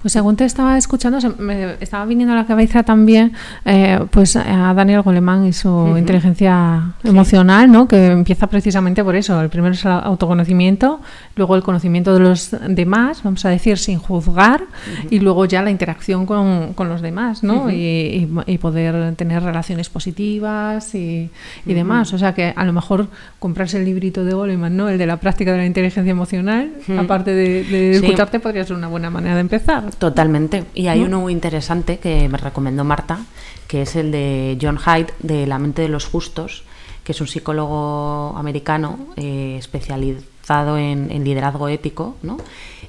Pues 0.00 0.12
según 0.12 0.36
te 0.36 0.44
estaba 0.44 0.78
escuchando, 0.78 1.18
me 1.38 1.74
estaba 1.80 2.04
viniendo 2.04 2.32
a 2.32 2.36
la 2.36 2.46
cabeza 2.46 2.84
también 2.84 3.32
eh, 3.64 3.98
pues 4.12 4.36
a 4.36 4.72
Daniel 4.72 5.02
Goleman 5.02 5.46
y 5.46 5.52
su 5.52 5.96
inteligencia 5.98 6.92
emocional, 7.02 7.70
¿no? 7.72 7.88
que 7.88 8.06
empieza 8.06 8.46
precisamente 8.46 9.02
por 9.02 9.16
eso. 9.16 9.40
El 9.40 9.48
primero 9.48 9.74
es 9.74 9.84
el 9.84 9.90
autoconocimiento, 9.90 11.00
luego 11.34 11.56
el 11.56 11.64
conocimiento 11.64 12.14
de 12.14 12.20
los 12.20 12.54
demás, 12.68 13.24
vamos 13.24 13.44
a 13.44 13.48
decir, 13.48 13.76
sin 13.76 13.98
juzgar, 13.98 14.62
y 15.10 15.18
luego 15.18 15.46
ya 15.46 15.62
la 15.62 15.70
interacción 15.72 16.26
con, 16.26 16.74
con 16.74 16.88
los 16.88 17.02
demás, 17.02 17.42
¿no? 17.42 17.68
y, 17.68 18.30
y, 18.46 18.58
poder 18.58 19.16
tener 19.16 19.42
relaciones 19.42 19.88
positivas 19.88 20.94
y, 20.94 21.28
y 21.66 21.74
demás. 21.74 22.12
O 22.12 22.18
sea 22.18 22.34
que 22.34 22.52
a 22.54 22.64
lo 22.64 22.72
mejor 22.72 23.08
comprarse 23.40 23.78
el 23.78 23.84
librito 23.84 24.24
de 24.24 24.32
Goleman, 24.32 24.76
¿no? 24.76 24.88
el 24.88 24.98
de 24.98 25.06
la 25.06 25.16
práctica 25.16 25.50
de 25.50 25.58
la 25.58 25.66
inteligencia 25.66 26.10
emocional, 26.12 26.70
aparte 26.96 27.32
de, 27.32 27.64
de 27.64 27.90
escucharte, 27.96 28.38
podría 28.38 28.64
ser 28.64 28.76
una 28.76 28.86
buena 28.86 29.10
manera 29.10 29.34
de 29.34 29.40
empezar. 29.40 29.87
Totalmente. 29.98 30.64
Y 30.74 30.88
hay 30.88 31.02
uno 31.02 31.20
muy 31.20 31.32
interesante 31.32 31.98
que 31.98 32.28
me 32.28 32.38
recomendó 32.38 32.84
Marta, 32.84 33.20
que 33.66 33.82
es 33.82 33.96
el 33.96 34.10
de 34.10 34.58
John 34.60 34.78
Hyde, 34.78 35.12
de 35.20 35.46
La 35.46 35.58
mente 35.58 35.82
de 35.82 35.88
los 35.88 36.06
justos, 36.06 36.64
que 37.04 37.12
es 37.12 37.20
un 37.20 37.26
psicólogo 37.26 38.34
americano 38.36 38.98
eh, 39.16 39.56
especializado 39.58 40.76
en, 40.76 41.24
liderazgo 41.24 41.68
ético, 41.68 42.16
¿no? 42.22 42.38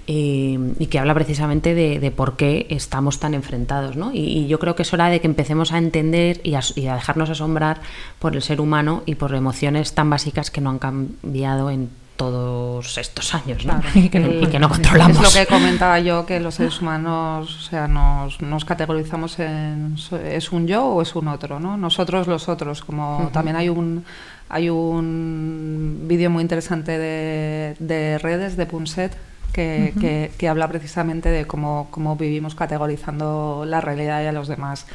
Eh, 0.07 0.73
y 0.79 0.87
que 0.87 0.97
habla 0.97 1.13
precisamente 1.13 1.75
de, 1.75 2.11
por 2.11 2.35
qué 2.35 2.65
estamos 2.69 3.19
tan 3.19 3.33
enfrentados. 3.33 3.95
¿no? 3.95 4.11
Y, 4.13 4.47
yo 4.47 4.57
creo 4.57 4.75
que 4.75 4.81
es 4.81 4.93
hora 4.93 5.09
de 5.09 5.21
que 5.21 5.27
empecemos 5.27 5.71
a 5.71 5.77
entender 5.77 6.41
y 6.43 6.55
a, 6.55 6.61
y 6.75 6.87
a, 6.87 6.95
dejarnos 6.95 7.29
asombrar 7.29 7.81
por 8.17 8.35
el 8.35 8.41
ser 8.41 8.59
humano 8.59 9.03
y 9.05 9.15
por 9.15 9.35
emociones 9.35 9.93
tan 9.93 10.09
básicas 10.09 10.49
que 10.49 10.61
no 10.61 10.71
han 10.71 10.79
cambiado 10.79 11.69
en 11.69 11.89
todos 12.19 12.97
estos 12.97 13.33
años 13.33 13.65
¿no? 13.65 13.81
y, 13.95 14.09
que 14.09 14.19
no, 14.59 14.67
controlamos. 14.67 15.17
Es 15.17 15.23
lo 15.23 15.39
que 15.39 15.47
comentaba 15.47 16.01
yo, 16.01 16.25
que 16.25 16.41
los 16.41 16.55
seres 16.55 16.81
humanos 16.81 17.55
o 17.55 17.61
sea, 17.61 17.87
nos, 17.87 18.41
nos, 18.41 18.65
categorizamos 18.65 19.39
en 19.39 19.95
es 20.25 20.51
un 20.51 20.67
yo 20.67 20.85
o 20.85 21.01
es 21.01 21.15
un 21.15 21.29
otro, 21.29 21.61
¿no? 21.61 21.77
nosotros 21.77 22.27
los 22.27 22.49
otros, 22.49 22.81
como 22.81 23.29
también 23.31 23.55
hay 23.55 23.69
un 23.69 24.03
hay 24.49 24.69
un 24.69 26.01
vídeo 26.09 26.29
muy 26.29 26.41
interesante 26.41 26.97
de, 26.97 27.77
de 27.79 28.17
redes 28.17 28.57
de 28.57 28.65
Punset 28.65 29.15
que, 29.53 29.93
que, 30.01 30.31
que, 30.37 30.49
habla 30.49 30.67
precisamente 30.67 31.29
de 31.29 31.45
cómo, 31.45 31.87
cómo 31.89 32.17
vivimos 32.17 32.53
categorizando 32.53 33.63
la 33.65 33.79
realidad 33.79 34.21
y 34.23 34.25
a 34.25 34.31
los 34.31 34.47
demás. 34.47 34.87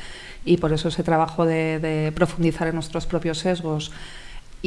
Y 0.44 0.58
por 0.58 0.72
eso 0.72 0.88
ese 0.88 1.02
trabajo 1.02 1.46
de, 1.46 1.78
de 1.78 2.12
profundizar 2.12 2.68
en 2.68 2.74
nuestros 2.74 3.06
propios 3.06 3.38
sesgos, 3.38 3.92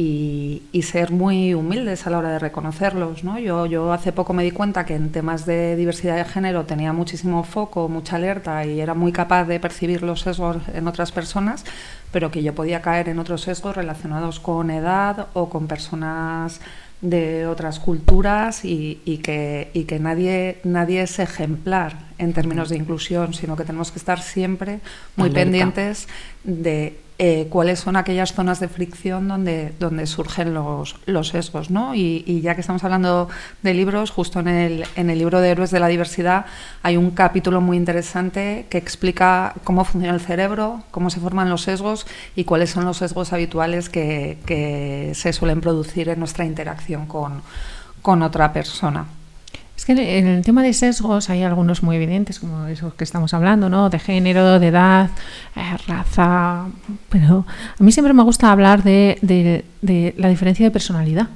y, 0.00 0.82
ser 0.82 1.10
muy 1.10 1.54
humildes 1.54 2.06
a 2.06 2.10
la 2.10 2.18
hora 2.18 2.30
de 2.30 2.38
reconocerlos. 2.38 3.24
¿no? 3.24 3.38
Yo, 3.38 3.66
yo 3.66 3.92
hace 3.92 4.12
poco 4.12 4.32
me 4.32 4.44
di 4.44 4.52
cuenta 4.52 4.86
que 4.86 4.94
en 4.94 5.10
temas 5.10 5.44
de 5.44 5.74
diversidad 5.74 6.16
de 6.16 6.24
género 6.24 6.64
tenía 6.64 6.92
muchísimo 6.92 7.42
foco, 7.42 7.88
mucha 7.88 8.16
alerta 8.16 8.64
y 8.64 8.80
era 8.80 8.94
muy 8.94 9.10
capaz 9.12 9.44
de 9.44 9.58
percibir 9.58 10.02
los 10.02 10.20
sesgos 10.20 10.58
en 10.72 10.86
otras 10.86 11.10
personas, 11.10 11.64
pero 12.12 12.30
que 12.30 12.42
yo 12.44 12.54
podía 12.54 12.80
caer 12.80 13.08
en 13.08 13.18
otros 13.18 13.42
sesgos 13.42 13.76
relacionados 13.76 14.38
con 14.38 14.70
edad 14.70 15.26
o 15.34 15.50
con 15.50 15.66
personas 15.66 16.60
de 17.00 17.46
otras 17.46 17.80
culturas 17.80 18.64
y, 18.64 19.20
que, 19.22 19.70
y 19.74 19.84
que 19.84 19.98
nadie, 19.98 20.60
nadie 20.62 21.02
es 21.02 21.18
ejemplar 21.18 21.98
en 22.18 22.32
términos 22.32 22.68
de 22.68 22.76
inclusión, 22.76 23.34
sino 23.34 23.56
que 23.56 23.64
tenemos 23.64 23.90
que 23.90 23.98
estar 23.98 24.22
siempre 24.22 24.78
muy 25.16 25.30
pendientes 25.30 26.08
de 26.44 26.98
eh, 27.20 27.48
cuáles 27.50 27.80
son 27.80 27.96
aquellas 27.96 28.32
zonas 28.32 28.60
de 28.60 28.68
fricción 28.68 29.26
donde, 29.26 29.74
donde 29.80 30.06
surgen 30.06 30.54
los, 30.54 30.94
los 31.04 31.28
sesgos. 31.28 31.68
¿no? 31.68 31.94
Y, 31.94 32.40
ya 32.42 32.54
que 32.54 32.60
estamos 32.60 32.84
hablando 32.84 33.28
de 33.62 33.74
libros, 33.74 34.10
justo 34.10 34.38
en 34.38 34.46
el, 34.46 34.84
en 34.94 35.10
el 35.10 35.18
libro 35.18 35.40
de 35.40 35.50
Héroes 35.50 35.72
de 35.72 35.80
la 35.80 35.88
Diversidad 35.88 36.46
hay 36.84 36.96
un 36.96 37.10
capítulo 37.10 37.60
muy 37.60 37.76
interesante 37.76 38.66
que 38.70 38.78
explica 38.78 39.54
cómo 39.64 39.84
funciona 39.84 40.14
el 40.14 40.20
cerebro, 40.20 40.84
cómo 40.92 41.10
se 41.10 41.18
forman 41.18 41.50
los 41.50 41.62
sesgos 41.62 42.06
y 42.36 42.44
cuáles 42.44 42.70
son 42.70 42.84
los 42.84 42.98
sesgos 42.98 43.32
habituales 43.32 43.88
que, 43.88 44.38
que 44.46 45.10
se 45.14 45.32
suelen 45.32 45.60
producir 45.60 46.08
en 46.08 46.20
nuestra 46.20 46.44
interacción 46.44 47.06
con, 47.06 47.42
con 48.00 48.22
otra 48.22 48.52
persona. 48.52 49.06
Es 49.78 49.84
que 49.84 49.92
en 50.18 50.26
el 50.26 50.44
tema 50.44 50.64
de 50.64 50.72
sesgos 50.72 51.30
hay 51.30 51.44
algunos 51.44 51.84
muy 51.84 51.94
evidentes, 51.94 52.40
como 52.40 52.66
esos 52.66 52.94
que 52.94 53.04
estamos 53.04 53.32
hablando, 53.32 53.68
¿no? 53.68 53.88
De 53.90 54.00
género, 54.00 54.58
de 54.58 54.66
edad, 54.66 55.08
eh, 55.54 55.76
raza. 55.86 56.66
Pero 57.08 57.46
a 57.78 57.82
mí 57.84 57.92
siempre 57.92 58.12
me 58.12 58.24
gusta 58.24 58.50
hablar 58.50 58.82
de, 58.82 59.18
de 59.22 60.14
la 60.18 60.28
diferencia 60.30 60.66
de 60.66 60.72
personalidad. 60.72 61.28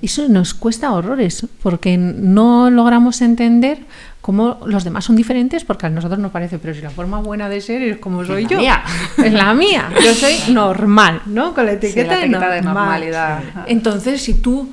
Eso 0.00 0.28
nos 0.28 0.54
cuesta 0.54 0.92
horrores, 0.92 1.46
porque 1.62 1.96
no 1.98 2.70
logramos 2.70 3.20
entender 3.20 3.80
cómo 4.20 4.60
los 4.66 4.84
demás 4.84 5.04
son 5.04 5.16
diferentes, 5.16 5.64
porque 5.64 5.86
a 5.86 5.90
nosotros 5.90 6.18
nos 6.18 6.30
parece, 6.30 6.58
pero 6.58 6.74
si 6.74 6.80
la 6.80 6.90
forma 6.90 7.20
buena 7.20 7.48
de 7.48 7.60
ser 7.60 7.82
es 7.82 7.98
como 7.98 8.24
soy 8.24 8.46
yo. 8.46 8.58
Es 9.18 9.32
la 9.32 9.54
mía. 9.54 9.90
Yo 10.04 10.14
soy 10.14 10.34
normal, 10.52 11.22
¿no? 11.26 11.54
Con 11.54 11.66
la 11.66 11.72
etiqueta, 11.72 12.18
de, 12.18 12.28
normalidad. 12.28 13.42
Entonces, 13.66 14.22
si 14.22 14.34
tú. 14.34 14.70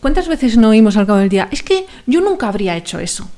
¿Cuántas 0.00 0.28
veces 0.28 0.56
no 0.56 0.70
oímos 0.70 0.96
al 0.96 1.06
cabo 1.06 1.18
del 1.18 1.28
día? 1.28 1.48
Es 1.50 1.62
que 1.62 1.86
yo 2.06 2.20
nunca 2.20 2.48
habría 2.48 2.76
hecho 2.76 2.98
eso. 2.98 3.28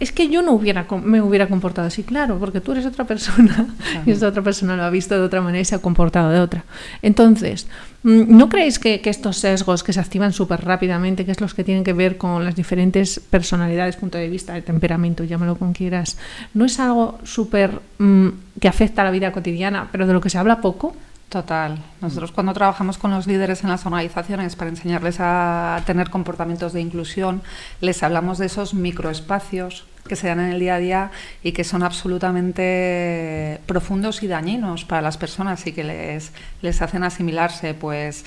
Es 0.00 0.10
que 0.10 0.28
yo 0.28 0.42
no 0.42 0.52
hubiera 0.52 0.86
me 1.04 1.22
hubiera 1.22 1.46
comportado 1.48 1.86
así, 1.86 2.02
claro, 2.02 2.38
porque 2.38 2.60
tú 2.60 2.72
eres 2.72 2.84
otra 2.84 3.04
persona 3.04 3.66
y 4.06 4.10
esta 4.10 4.26
otra 4.26 4.42
persona 4.42 4.76
lo 4.76 4.82
ha 4.82 4.90
visto 4.90 5.14
de 5.14 5.20
otra 5.20 5.40
manera 5.40 5.60
y 5.60 5.64
se 5.64 5.76
ha 5.76 5.78
comportado 5.78 6.30
de 6.30 6.40
otra. 6.40 6.64
Entonces, 7.00 7.68
mm, 8.02 8.36
¿no 8.36 8.48
creéis 8.48 8.80
que, 8.80 9.00
estos 9.04 9.36
sesgos 9.36 9.84
que 9.84 9.92
se 9.92 10.00
activan 10.00 10.32
súper 10.32 10.64
rápidamente, 10.64 11.24
que 11.24 11.30
es 11.30 11.40
los 11.40 11.54
que 11.54 11.62
tienen 11.62 11.84
que 11.84 11.92
ver 11.92 12.16
con 12.16 12.44
las 12.44 12.56
diferentes 12.56 13.20
personalidades, 13.20 13.96
punto 13.96 14.18
de 14.18 14.28
vista, 14.28 14.54
de 14.54 14.62
temperamento, 14.62 15.22
llámalo 15.22 15.56
como 15.56 15.72
quieras, 15.72 16.18
no 16.52 16.64
es 16.64 16.80
algo 16.80 17.18
súper 17.22 17.80
mm, 17.98 18.28
que 18.60 18.66
afecta 18.66 19.02
a 19.02 19.04
la 19.04 19.12
vida 19.12 19.30
cotidiana, 19.30 19.88
pero 19.92 20.08
de 20.08 20.12
lo 20.12 20.20
que 20.20 20.28
se 20.28 20.38
habla 20.38 20.60
poco? 20.60 20.96
Total. 21.28 21.82
Nosotros 22.00 22.30
cuando 22.30 22.52
trabajamos 22.54 22.98
con 22.98 23.10
los 23.10 23.26
líderes 23.26 23.64
en 23.64 23.70
las 23.70 23.84
organizaciones 23.84 24.54
para 24.54 24.70
enseñarles 24.70 25.16
a 25.18 25.82
tener 25.84 26.08
comportamientos 26.08 26.72
de 26.72 26.80
inclusión, 26.80 27.42
les 27.80 28.02
hablamos 28.04 28.38
de 28.38 28.46
esos 28.46 28.74
microespacios 28.74 29.86
que 30.06 30.14
se 30.14 30.28
dan 30.28 30.38
en 30.38 30.52
el 30.52 30.60
día 30.60 30.76
a 30.76 30.78
día 30.78 31.10
y 31.42 31.50
que 31.50 31.64
son 31.64 31.82
absolutamente 31.82 33.60
profundos 33.66 34.22
y 34.22 34.28
dañinos 34.28 34.84
para 34.84 35.02
las 35.02 35.16
personas 35.16 35.66
y 35.66 35.72
que 35.72 35.82
les, 35.82 36.30
les 36.62 36.80
hacen 36.80 37.02
asimilarse, 37.02 37.74
pues 37.74 38.24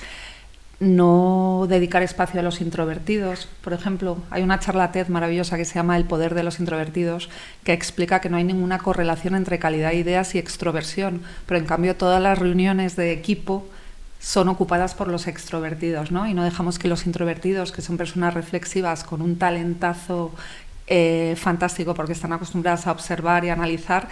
no 0.80 1.66
dedicar 1.68 2.02
espacio 2.02 2.40
a 2.40 2.42
los 2.42 2.62
introvertidos. 2.62 3.48
Por 3.62 3.74
ejemplo, 3.74 4.16
hay 4.30 4.42
una 4.42 4.58
charla 4.58 4.90
maravillosa 5.08 5.58
que 5.58 5.66
se 5.66 5.74
llama 5.74 5.98
El 5.98 6.06
poder 6.06 6.34
de 6.34 6.42
los 6.42 6.58
introvertidos, 6.58 7.28
que 7.64 7.74
explica 7.74 8.20
que 8.20 8.30
no 8.30 8.38
hay 8.38 8.44
ninguna 8.44 8.78
correlación 8.78 9.34
entre 9.34 9.58
calidad 9.58 9.90
de 9.90 9.96
ideas 9.96 10.34
y 10.34 10.38
extroversión, 10.38 11.22
pero 11.46 11.60
en 11.60 11.66
cambio 11.66 11.96
todas 11.96 12.20
las 12.20 12.38
reuniones 12.38 12.96
de 12.96 13.12
equipo 13.12 13.68
son 14.20 14.48
ocupadas 14.48 14.94
por 14.94 15.08
los 15.08 15.26
extrovertidos, 15.26 16.10
¿no? 16.10 16.26
Y 16.26 16.34
no 16.34 16.44
dejamos 16.44 16.78
que 16.78 16.88
los 16.88 17.06
introvertidos, 17.06 17.72
que 17.72 17.82
son 17.82 17.96
personas 17.96 18.34
reflexivas 18.34 19.04
con 19.04 19.22
un 19.22 19.36
talentazo 19.36 20.32
eh, 20.86 21.34
fantástico 21.38 21.94
porque 21.94 22.12
están 22.12 22.32
acostumbradas 22.32 22.86
a 22.86 22.92
observar 22.92 23.44
y 23.44 23.50
analizar, 23.50 24.08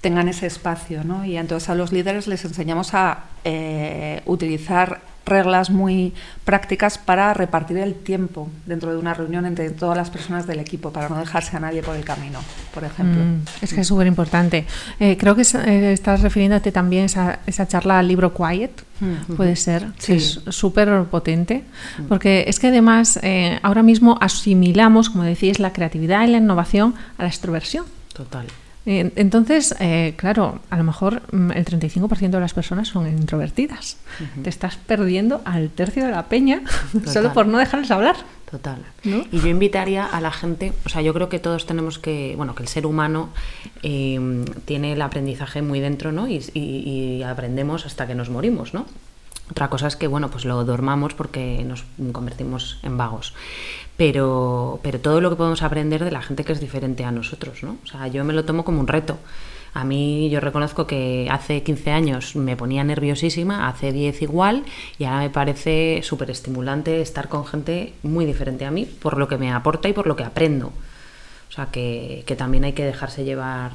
tengan 0.00 0.28
ese 0.28 0.46
espacio, 0.46 1.04
¿no? 1.04 1.24
Y 1.24 1.36
entonces 1.36 1.68
a 1.70 1.74
los 1.74 1.92
líderes 1.92 2.26
les 2.26 2.44
enseñamos 2.44 2.94
a 2.94 3.24
eh, 3.44 4.22
utilizar 4.26 5.00
reglas 5.28 5.70
muy 5.70 6.14
prácticas 6.44 6.98
para 6.98 7.34
repartir 7.34 7.78
el 7.78 7.94
tiempo 7.94 8.48
dentro 8.66 8.90
de 8.90 8.98
una 8.98 9.14
reunión 9.14 9.46
entre 9.46 9.70
todas 9.70 9.96
las 9.96 10.10
personas 10.10 10.46
del 10.46 10.60
equipo, 10.60 10.92
para 10.92 11.08
no 11.08 11.18
dejarse 11.18 11.56
a 11.56 11.60
nadie 11.60 11.82
por 11.82 11.96
el 11.96 12.04
camino, 12.04 12.40
por 12.74 12.84
ejemplo. 12.84 13.22
Mm, 13.22 13.44
es 13.62 13.72
que 13.72 13.80
es 13.82 13.86
súper 13.86 14.06
importante. 14.06 14.66
Eh, 14.98 15.16
creo 15.18 15.34
que 15.34 15.42
eh, 15.42 15.92
estás 15.92 16.22
refiriéndote 16.22 16.72
también 16.72 17.04
a 17.04 17.06
esa, 17.06 17.38
esa, 17.46 17.68
charla 17.68 17.98
al 17.98 18.08
libro 18.08 18.34
Quiet, 18.34 18.84
mm. 19.00 19.34
puede 19.34 19.56
ser, 19.56 19.86
sí. 19.98 20.14
es 20.14 20.40
súper 20.48 21.04
potente, 21.04 21.64
mm. 21.98 22.02
porque 22.04 22.44
es 22.48 22.58
que 22.58 22.68
además 22.68 23.18
eh, 23.22 23.58
ahora 23.62 23.82
mismo 23.82 24.18
asimilamos, 24.20 25.10
como 25.10 25.24
decís, 25.24 25.58
la 25.58 25.72
creatividad 25.72 26.26
y 26.26 26.30
la 26.32 26.38
innovación 26.38 26.94
a 27.18 27.22
la 27.22 27.28
extroversión. 27.28 27.84
Total. 28.12 28.46
Entonces, 28.90 29.74
eh, 29.80 30.14
claro, 30.16 30.60
a 30.70 30.78
lo 30.78 30.84
mejor 30.84 31.20
mm, 31.30 31.50
el 31.52 31.64
35% 31.66 32.30
de 32.30 32.40
las 32.40 32.54
personas 32.54 32.88
son 32.88 33.06
introvertidas. 33.06 33.98
Te 34.42 34.48
estás 34.48 34.76
perdiendo 34.76 35.42
al 35.44 35.68
tercio 35.68 36.06
de 36.06 36.10
la 36.10 36.24
peña 36.26 36.62
solo 37.04 37.34
por 37.34 37.46
no 37.46 37.58
dejarles 37.58 37.90
hablar. 37.90 38.16
Total. 38.50 38.78
Y 39.04 39.40
yo 39.40 39.48
invitaría 39.48 40.06
a 40.06 40.22
la 40.22 40.30
gente, 40.30 40.72
o 40.86 40.88
sea, 40.88 41.02
yo 41.02 41.12
creo 41.12 41.28
que 41.28 41.38
todos 41.38 41.66
tenemos 41.66 41.98
que, 41.98 42.32
bueno, 42.34 42.54
que 42.54 42.62
el 42.62 42.68
ser 42.68 42.86
humano 42.86 43.28
em, 43.82 44.46
tiene 44.64 44.94
el 44.94 45.02
aprendizaje 45.02 45.60
muy 45.60 45.80
dentro, 45.80 46.12
¿no? 46.12 46.28
Y, 46.28 46.42
y, 46.54 47.22
aprendemos 47.24 47.84
hasta 47.84 48.06
que 48.06 48.14
nos 48.14 48.30
morimos, 48.30 48.72
¿no? 48.72 48.86
Otra 49.50 49.68
cosa 49.70 49.86
es 49.86 49.96
que, 49.96 50.06
bueno, 50.06 50.30
pues 50.30 50.44
lo 50.44 50.64
dormamos 50.64 51.14
porque 51.14 51.64
nos 51.64 51.84
convertimos 52.12 52.78
en 52.82 52.96
vagos 52.96 53.34
pero, 53.98 54.78
pero 54.84 55.00
todo 55.00 55.20
lo 55.20 55.28
que 55.28 55.34
podemos 55.34 55.62
aprender 55.62 56.04
de 56.04 56.12
la 56.12 56.22
gente 56.22 56.44
que 56.44 56.52
es 56.52 56.60
diferente 56.60 57.04
a 57.04 57.10
nosotros, 57.10 57.64
¿no? 57.64 57.78
O 57.82 57.86
sea, 57.86 58.06
yo 58.06 58.24
me 58.24 58.32
lo 58.32 58.44
tomo 58.44 58.64
como 58.64 58.78
un 58.78 58.86
reto. 58.86 59.18
A 59.74 59.82
mí 59.82 60.30
yo 60.30 60.38
reconozco 60.38 60.86
que 60.86 61.26
hace 61.30 61.64
15 61.64 61.90
años 61.90 62.36
me 62.36 62.56
ponía 62.56 62.84
nerviosísima, 62.84 63.68
hace 63.68 63.90
10 63.92 64.22
igual, 64.22 64.64
y 64.98 65.04
ahora 65.04 65.18
me 65.18 65.30
parece 65.30 66.00
súper 66.04 66.30
estimulante 66.30 67.00
estar 67.00 67.28
con 67.28 67.44
gente 67.44 67.92
muy 68.04 68.24
diferente 68.24 68.64
a 68.64 68.70
mí 68.70 68.84
por 68.84 69.18
lo 69.18 69.26
que 69.26 69.36
me 69.36 69.50
aporta 69.52 69.88
y 69.88 69.92
por 69.92 70.06
lo 70.06 70.14
que 70.14 70.22
aprendo. 70.22 70.68
O 71.48 71.52
sea, 71.52 71.66
que, 71.66 72.22
que 72.24 72.36
también 72.36 72.62
hay 72.62 72.74
que 72.74 72.84
dejarse 72.84 73.24
llevar 73.24 73.72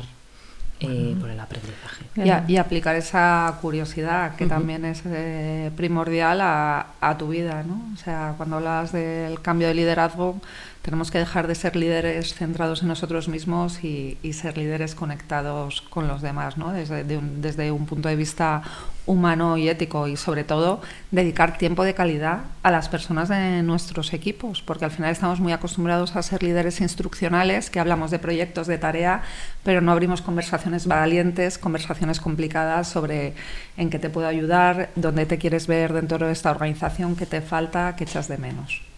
eh, 0.80 1.16
por 1.20 1.30
el 1.30 1.40
aprendizaje. 1.40 2.06
Y, 2.48 2.58
aplicar 2.58 2.96
esa 2.96 3.58
curiosidad 3.62 4.36
que 4.36 4.46
también 4.46 4.86
es 4.86 5.02
eh, 5.06 5.72
primordial 5.76 6.42
a, 6.42 6.88
a, 7.00 7.18
tu 7.18 7.30
vida, 7.30 7.64
¿no? 7.64 7.82
O 7.94 7.98
sea, 7.98 8.34
cuando 8.38 8.58
hablas 8.58 8.92
del 8.92 9.42
cambio 9.42 9.68
de 9.68 9.74
liderazgo, 9.74 10.40
tenemos 10.84 11.12
que 11.12 11.18
dejar 11.18 11.48
de 11.48 11.56
ser 11.56 11.78
líderes 11.78 12.36
centrados 12.36 12.82
en 12.82 12.90
nosotros 12.90 13.30
mismos 13.30 13.84
y, 13.84 14.18
ser 14.34 14.58
líderes 14.58 14.96
conectados 14.96 15.82
con 15.82 16.08
los 16.08 16.22
demás, 16.22 16.58
¿no? 16.58 16.74
desde, 16.74 17.18
un, 17.18 17.42
desde 17.42 17.72
un 17.72 17.86
punto 17.86 18.10
de 18.10 18.18
vista 18.18 18.64
humano 19.06 19.58
y 19.58 19.70
ético 19.70 20.08
y 20.08 20.18
sobre 20.18 20.44
todo 20.44 20.82
dedicar 21.12 21.58
tiempo 21.58 21.86
de 21.86 21.94
calidad 21.94 22.42
a 22.64 22.72
las 22.72 22.90
personas 22.90 23.30
de 23.30 23.64
nuestros 23.64 24.12
equipos, 24.12 24.62
porque 24.62 24.84
al 24.84 24.92
final 24.92 25.12
estamos 25.12 25.40
muy 25.40 25.54
acostumbrados 25.54 26.18
a 26.18 26.22
ser 26.22 26.44
líderes 26.44 26.82
instruccionales, 26.82 27.70
que 27.70 27.80
hablamos 27.80 28.12
de 28.12 28.20
proyectos, 28.20 28.68
de 28.68 28.78
tarea, 28.78 29.22
pero 29.64 29.80
no 29.80 29.94
abrimos 29.94 30.22
conversaciones 30.22 30.86
valientes, 30.86 31.58
conversaciones 31.58 32.20
complicadas 32.20 32.90
sobre 32.90 33.36
en 33.78 33.90
qué 33.90 34.00
te 34.00 34.10
puedo 34.10 34.28
ayudar, 34.28 34.90
dónde 34.96 35.26
te 35.26 35.38
quieres 35.38 35.66
ver 35.68 35.94
dentro 35.94 36.26
de 36.26 36.34
esta 36.34 36.52
organización, 36.52 37.16
qué 37.16 37.26
te 37.26 37.40
falta, 37.40 37.96
qué 37.96 38.04
echas 38.04 38.28
de 38.28 38.38
menos. 38.38 38.93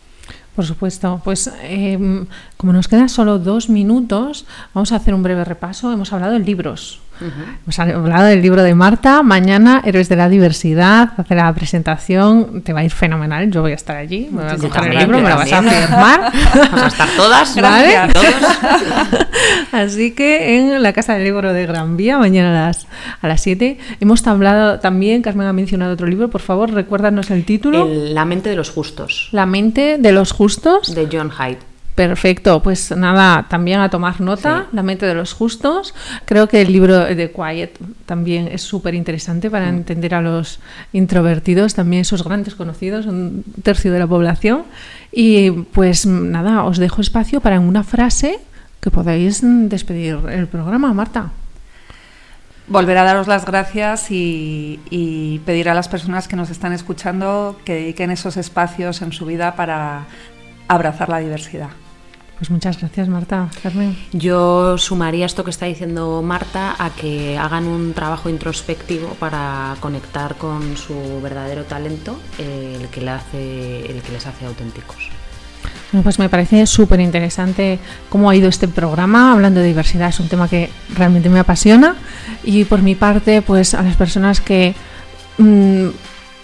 Por 0.55 0.65
supuesto. 0.65 1.21
Pues 1.23 1.51
em, 1.61 2.27
como 2.57 2.73
nos 2.73 2.87
quedan 2.87 3.09
solo 3.09 3.39
dos 3.39 3.69
minutos, 3.69 4.45
vamos 4.73 4.91
a 4.91 4.97
hacer 4.97 5.13
un 5.13 5.23
breve 5.23 5.43
repaso. 5.43 5.91
Hemos 5.91 6.13
hablado 6.13 6.33
de 6.33 6.39
libros. 6.39 7.01
Hemos 7.21 7.79
hablado 7.79 8.25
del 8.25 8.41
libro 8.41 8.61
de 8.63 8.75
Marta. 8.75 9.23
Mañana, 9.23 9.81
Héroes 9.85 10.09
de 10.09 10.15
la 10.15 10.29
Diversidad, 10.29 11.13
hace 11.17 11.35
la 11.35 11.53
presentación. 11.53 12.61
Te 12.61 12.73
va 12.73 12.81
a 12.81 12.83
ir 12.83 12.91
fenomenal. 12.91 13.49
Yo 13.51 13.61
voy 13.61 13.71
a 13.71 13.75
estar 13.75 13.95
allí. 13.95 14.27
Me 14.31 14.43
voy 14.43 14.51
a 14.51 14.57
coger 14.57 14.91
el 14.91 14.97
libro, 14.99 15.19
me 15.19 15.29
lo 15.29 15.35
vas 15.35 15.51
a 15.51 15.61
firmar. 15.61 16.31
Vamos 16.55 16.81
a 16.81 16.87
estar 16.87 17.09
todas, 17.15 17.55
¿vale? 17.61 17.97
Así 19.71 20.11
que 20.11 20.57
en 20.57 20.81
la 20.81 20.93
Casa 20.93 21.13
del 21.13 21.23
Libro 21.23 21.53
de 21.53 21.65
Gran 21.65 21.97
Vía, 21.97 22.17
mañana 22.17 22.49
a 22.49 22.67
las, 22.67 22.87
a 23.21 23.27
las 23.27 23.41
7. 23.41 23.77
Hemos 23.99 24.25
hablado 24.27 24.79
también, 24.79 25.21
Carmen 25.21 25.47
ha 25.47 25.53
mencionado 25.53 25.93
otro 25.93 26.07
libro. 26.07 26.29
Por 26.29 26.41
favor, 26.41 26.71
recuérdanos 26.71 27.31
el 27.31 27.45
título. 27.45 27.87
la 27.89 28.25
mente 28.25 28.49
de 28.49 28.55
los 28.55 28.69
justos. 28.69 29.29
La 29.31 29.45
mente 29.45 29.97
de 29.99 30.11
los 30.11 30.31
justos. 30.31 30.93
De 30.93 31.07
John 31.11 31.31
Hyde. 31.31 31.74
Perfecto, 31.95 32.61
pues 32.61 32.91
nada, 32.91 33.45
también 33.47 33.79
a 33.79 33.89
tomar 33.89 34.19
nota, 34.19 34.67
La 34.73 34.83
mente 34.83 35.05
de 35.05 35.15
los 35.15 35.31
justos. 35.31 35.93
Creo 36.25 36.49
que 36.49 36.61
el 36.61 36.73
libro 36.73 36.99
de 36.99 37.31
Quiet 37.31 37.79
también 38.05 38.49
es 38.49 38.63
súper 38.63 38.93
interesante 38.95 39.49
para 39.49 39.71
mm. 39.71 39.75
entender 39.75 40.13
a 40.13 40.21
los 40.21 40.59
introvertidos, 40.91 41.73
también 41.73 42.01
esos 42.01 42.25
grandes 42.25 42.53
conocidos, 42.53 43.05
un 43.05 43.45
tercio 43.63 43.93
de 43.93 43.99
la 43.99 44.07
población. 44.07 44.63
Y 45.13 45.51
pues 45.51 46.05
nada, 46.05 46.65
os 46.65 46.79
dejo 46.79 46.99
espacio 46.99 47.39
para 47.39 47.61
una 47.61 47.85
frase 47.85 48.39
que 48.81 48.91
podáis 48.91 49.39
despedir 49.41 50.19
el 50.29 50.47
programa, 50.47 50.93
Marta. 50.93 51.31
Volver 52.67 52.97
a 52.97 53.03
daros 53.03 53.27
las 53.27 53.45
gracias 53.45 54.11
y, 54.11 54.81
y, 54.89 55.39
pedir 55.45 55.69
a 55.69 55.73
las 55.73 55.87
personas 55.87 56.27
que 56.27 56.35
nos 56.35 56.49
están 56.49 56.73
escuchando 56.73 57.57
que 57.63 57.75
dediquen 57.75 58.11
esos 58.11 58.35
espacios 58.35 59.01
en 59.01 59.13
su 59.13 59.25
vida 59.25 59.55
para 59.55 60.07
abrazar 60.67 61.07
la 61.07 61.19
diversidad. 61.19 61.69
Pues 62.37 62.49
muchas 62.49 62.79
gracias, 62.79 63.07
Marta. 63.07 63.49
Carmen. 63.63 63.97
Yo 64.11 64.77
sumaría 64.77 65.25
esto 65.25 65.43
que 65.45 65.51
está 65.51 65.67
diciendo 65.67 66.21
Marta 66.21 66.75
a 66.77 66.89
que 66.89 67.37
hagan 67.37 67.65
un 67.65 67.93
trabajo 67.93 68.29
introspectivo 68.29 69.09
para 69.19 69.75
conectar 69.79 70.35
con 70.35 70.75
su 70.75 71.21
verdadero 71.21 71.63
talento, 71.63 72.19
el 72.37 72.87
que, 72.89 73.01
le 73.01 73.11
hace, 73.11 73.85
el 73.89 74.01
que 74.01 74.11
les 74.11 74.27
hace 74.27 74.45
auténticos. 74.45 75.09
Bueno, 75.91 76.03
pues 76.03 76.19
me 76.19 76.27
parece 76.27 76.65
súper 76.65 76.99
interesante 76.99 77.79
cómo 78.09 78.29
ha 78.29 78.35
ido 78.35 78.49
este 78.49 78.67
programa. 78.67 79.31
Hablando 79.31 79.61
de 79.61 79.67
diversidad, 79.67 80.09
es 80.09 80.19
un 80.19 80.27
tema 80.27 80.49
que 80.49 80.69
realmente 80.93 81.29
me 81.29 81.39
apasiona. 81.39 81.95
Y 82.43 82.65
por 82.65 82.81
mi 82.81 82.95
parte, 82.95 83.41
pues 83.41 83.73
a 83.73 83.81
las 83.81 83.95
personas 83.95 84.41
que 84.41 84.75
mm, 85.37 85.87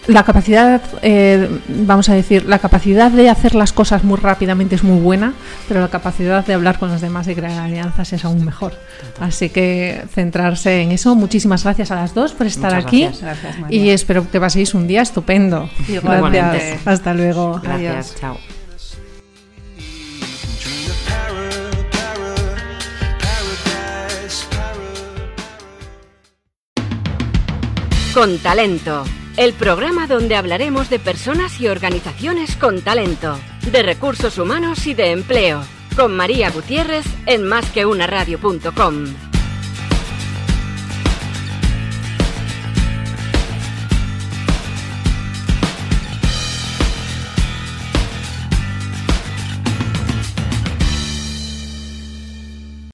la 0.08 0.24
capacidad, 0.24 0.82
eh, 1.02 1.48
vamos 1.68 2.10
a 2.10 2.16
decir, 2.16 2.46
la 2.46 2.60
capacidad 2.60 3.12
de 3.12 3.30
hacer 3.30 3.54
las 3.54 3.72
cosas 3.72 4.04
muy 4.04 4.18
rápidamente 4.18 4.76
es 4.76 4.84
muy 4.84 5.00
buena, 5.00 5.34
pero 5.68 5.80
la 5.80 5.90
capacidad 5.90 6.46
de 6.46 6.54
hablar 6.54 6.80
con 6.80 6.90
los 6.90 7.02
demás 7.02 7.28
y 7.28 7.36
crear 7.36 7.60
alianzas 7.60 8.12
es 8.14 8.26
aún 8.26 8.44
mejor. 8.44 8.74
Así 9.20 9.50
que 9.50 10.04
centrarse 10.14 10.82
en 10.82 10.92
eso. 10.92 11.16
Muchísimas 11.16 11.64
gracias 11.64 11.92
a 11.92 11.96
las 11.96 12.14
dos 12.16 12.34
por 12.34 12.48
estar 12.48 12.74
aquí 12.74 13.08
y 13.70 13.90
espero 13.90 14.30
que 14.30 14.40
paséis 14.40 14.74
un 14.74 14.88
día 14.88 15.02
estupendo. 15.02 15.70
Gracias. 15.88 16.88
Hasta 16.88 17.14
luego. 17.14 17.60
Gracias. 17.64 18.16
Chao. 18.20 18.38
Con 28.14 28.38
talento 28.40 29.06
el 29.38 29.54
programa 29.54 30.08
donde 30.08 30.36
hablaremos 30.36 30.90
de 30.90 31.00
personas 31.00 31.60
y 31.60 31.68
organizaciones 31.68 32.56
con 32.56 32.82
talento, 32.82 33.40
de 33.72 33.84
recursos 33.84 34.38
humanos 34.38 34.86
y 34.88 34.94
de 34.94 35.12
empleo, 35.12 35.64
con 35.96 36.16
María 36.16 36.50
Gutiérrez 36.52 37.06
en 37.26 37.44
másqueunaradio.com. 37.46 39.31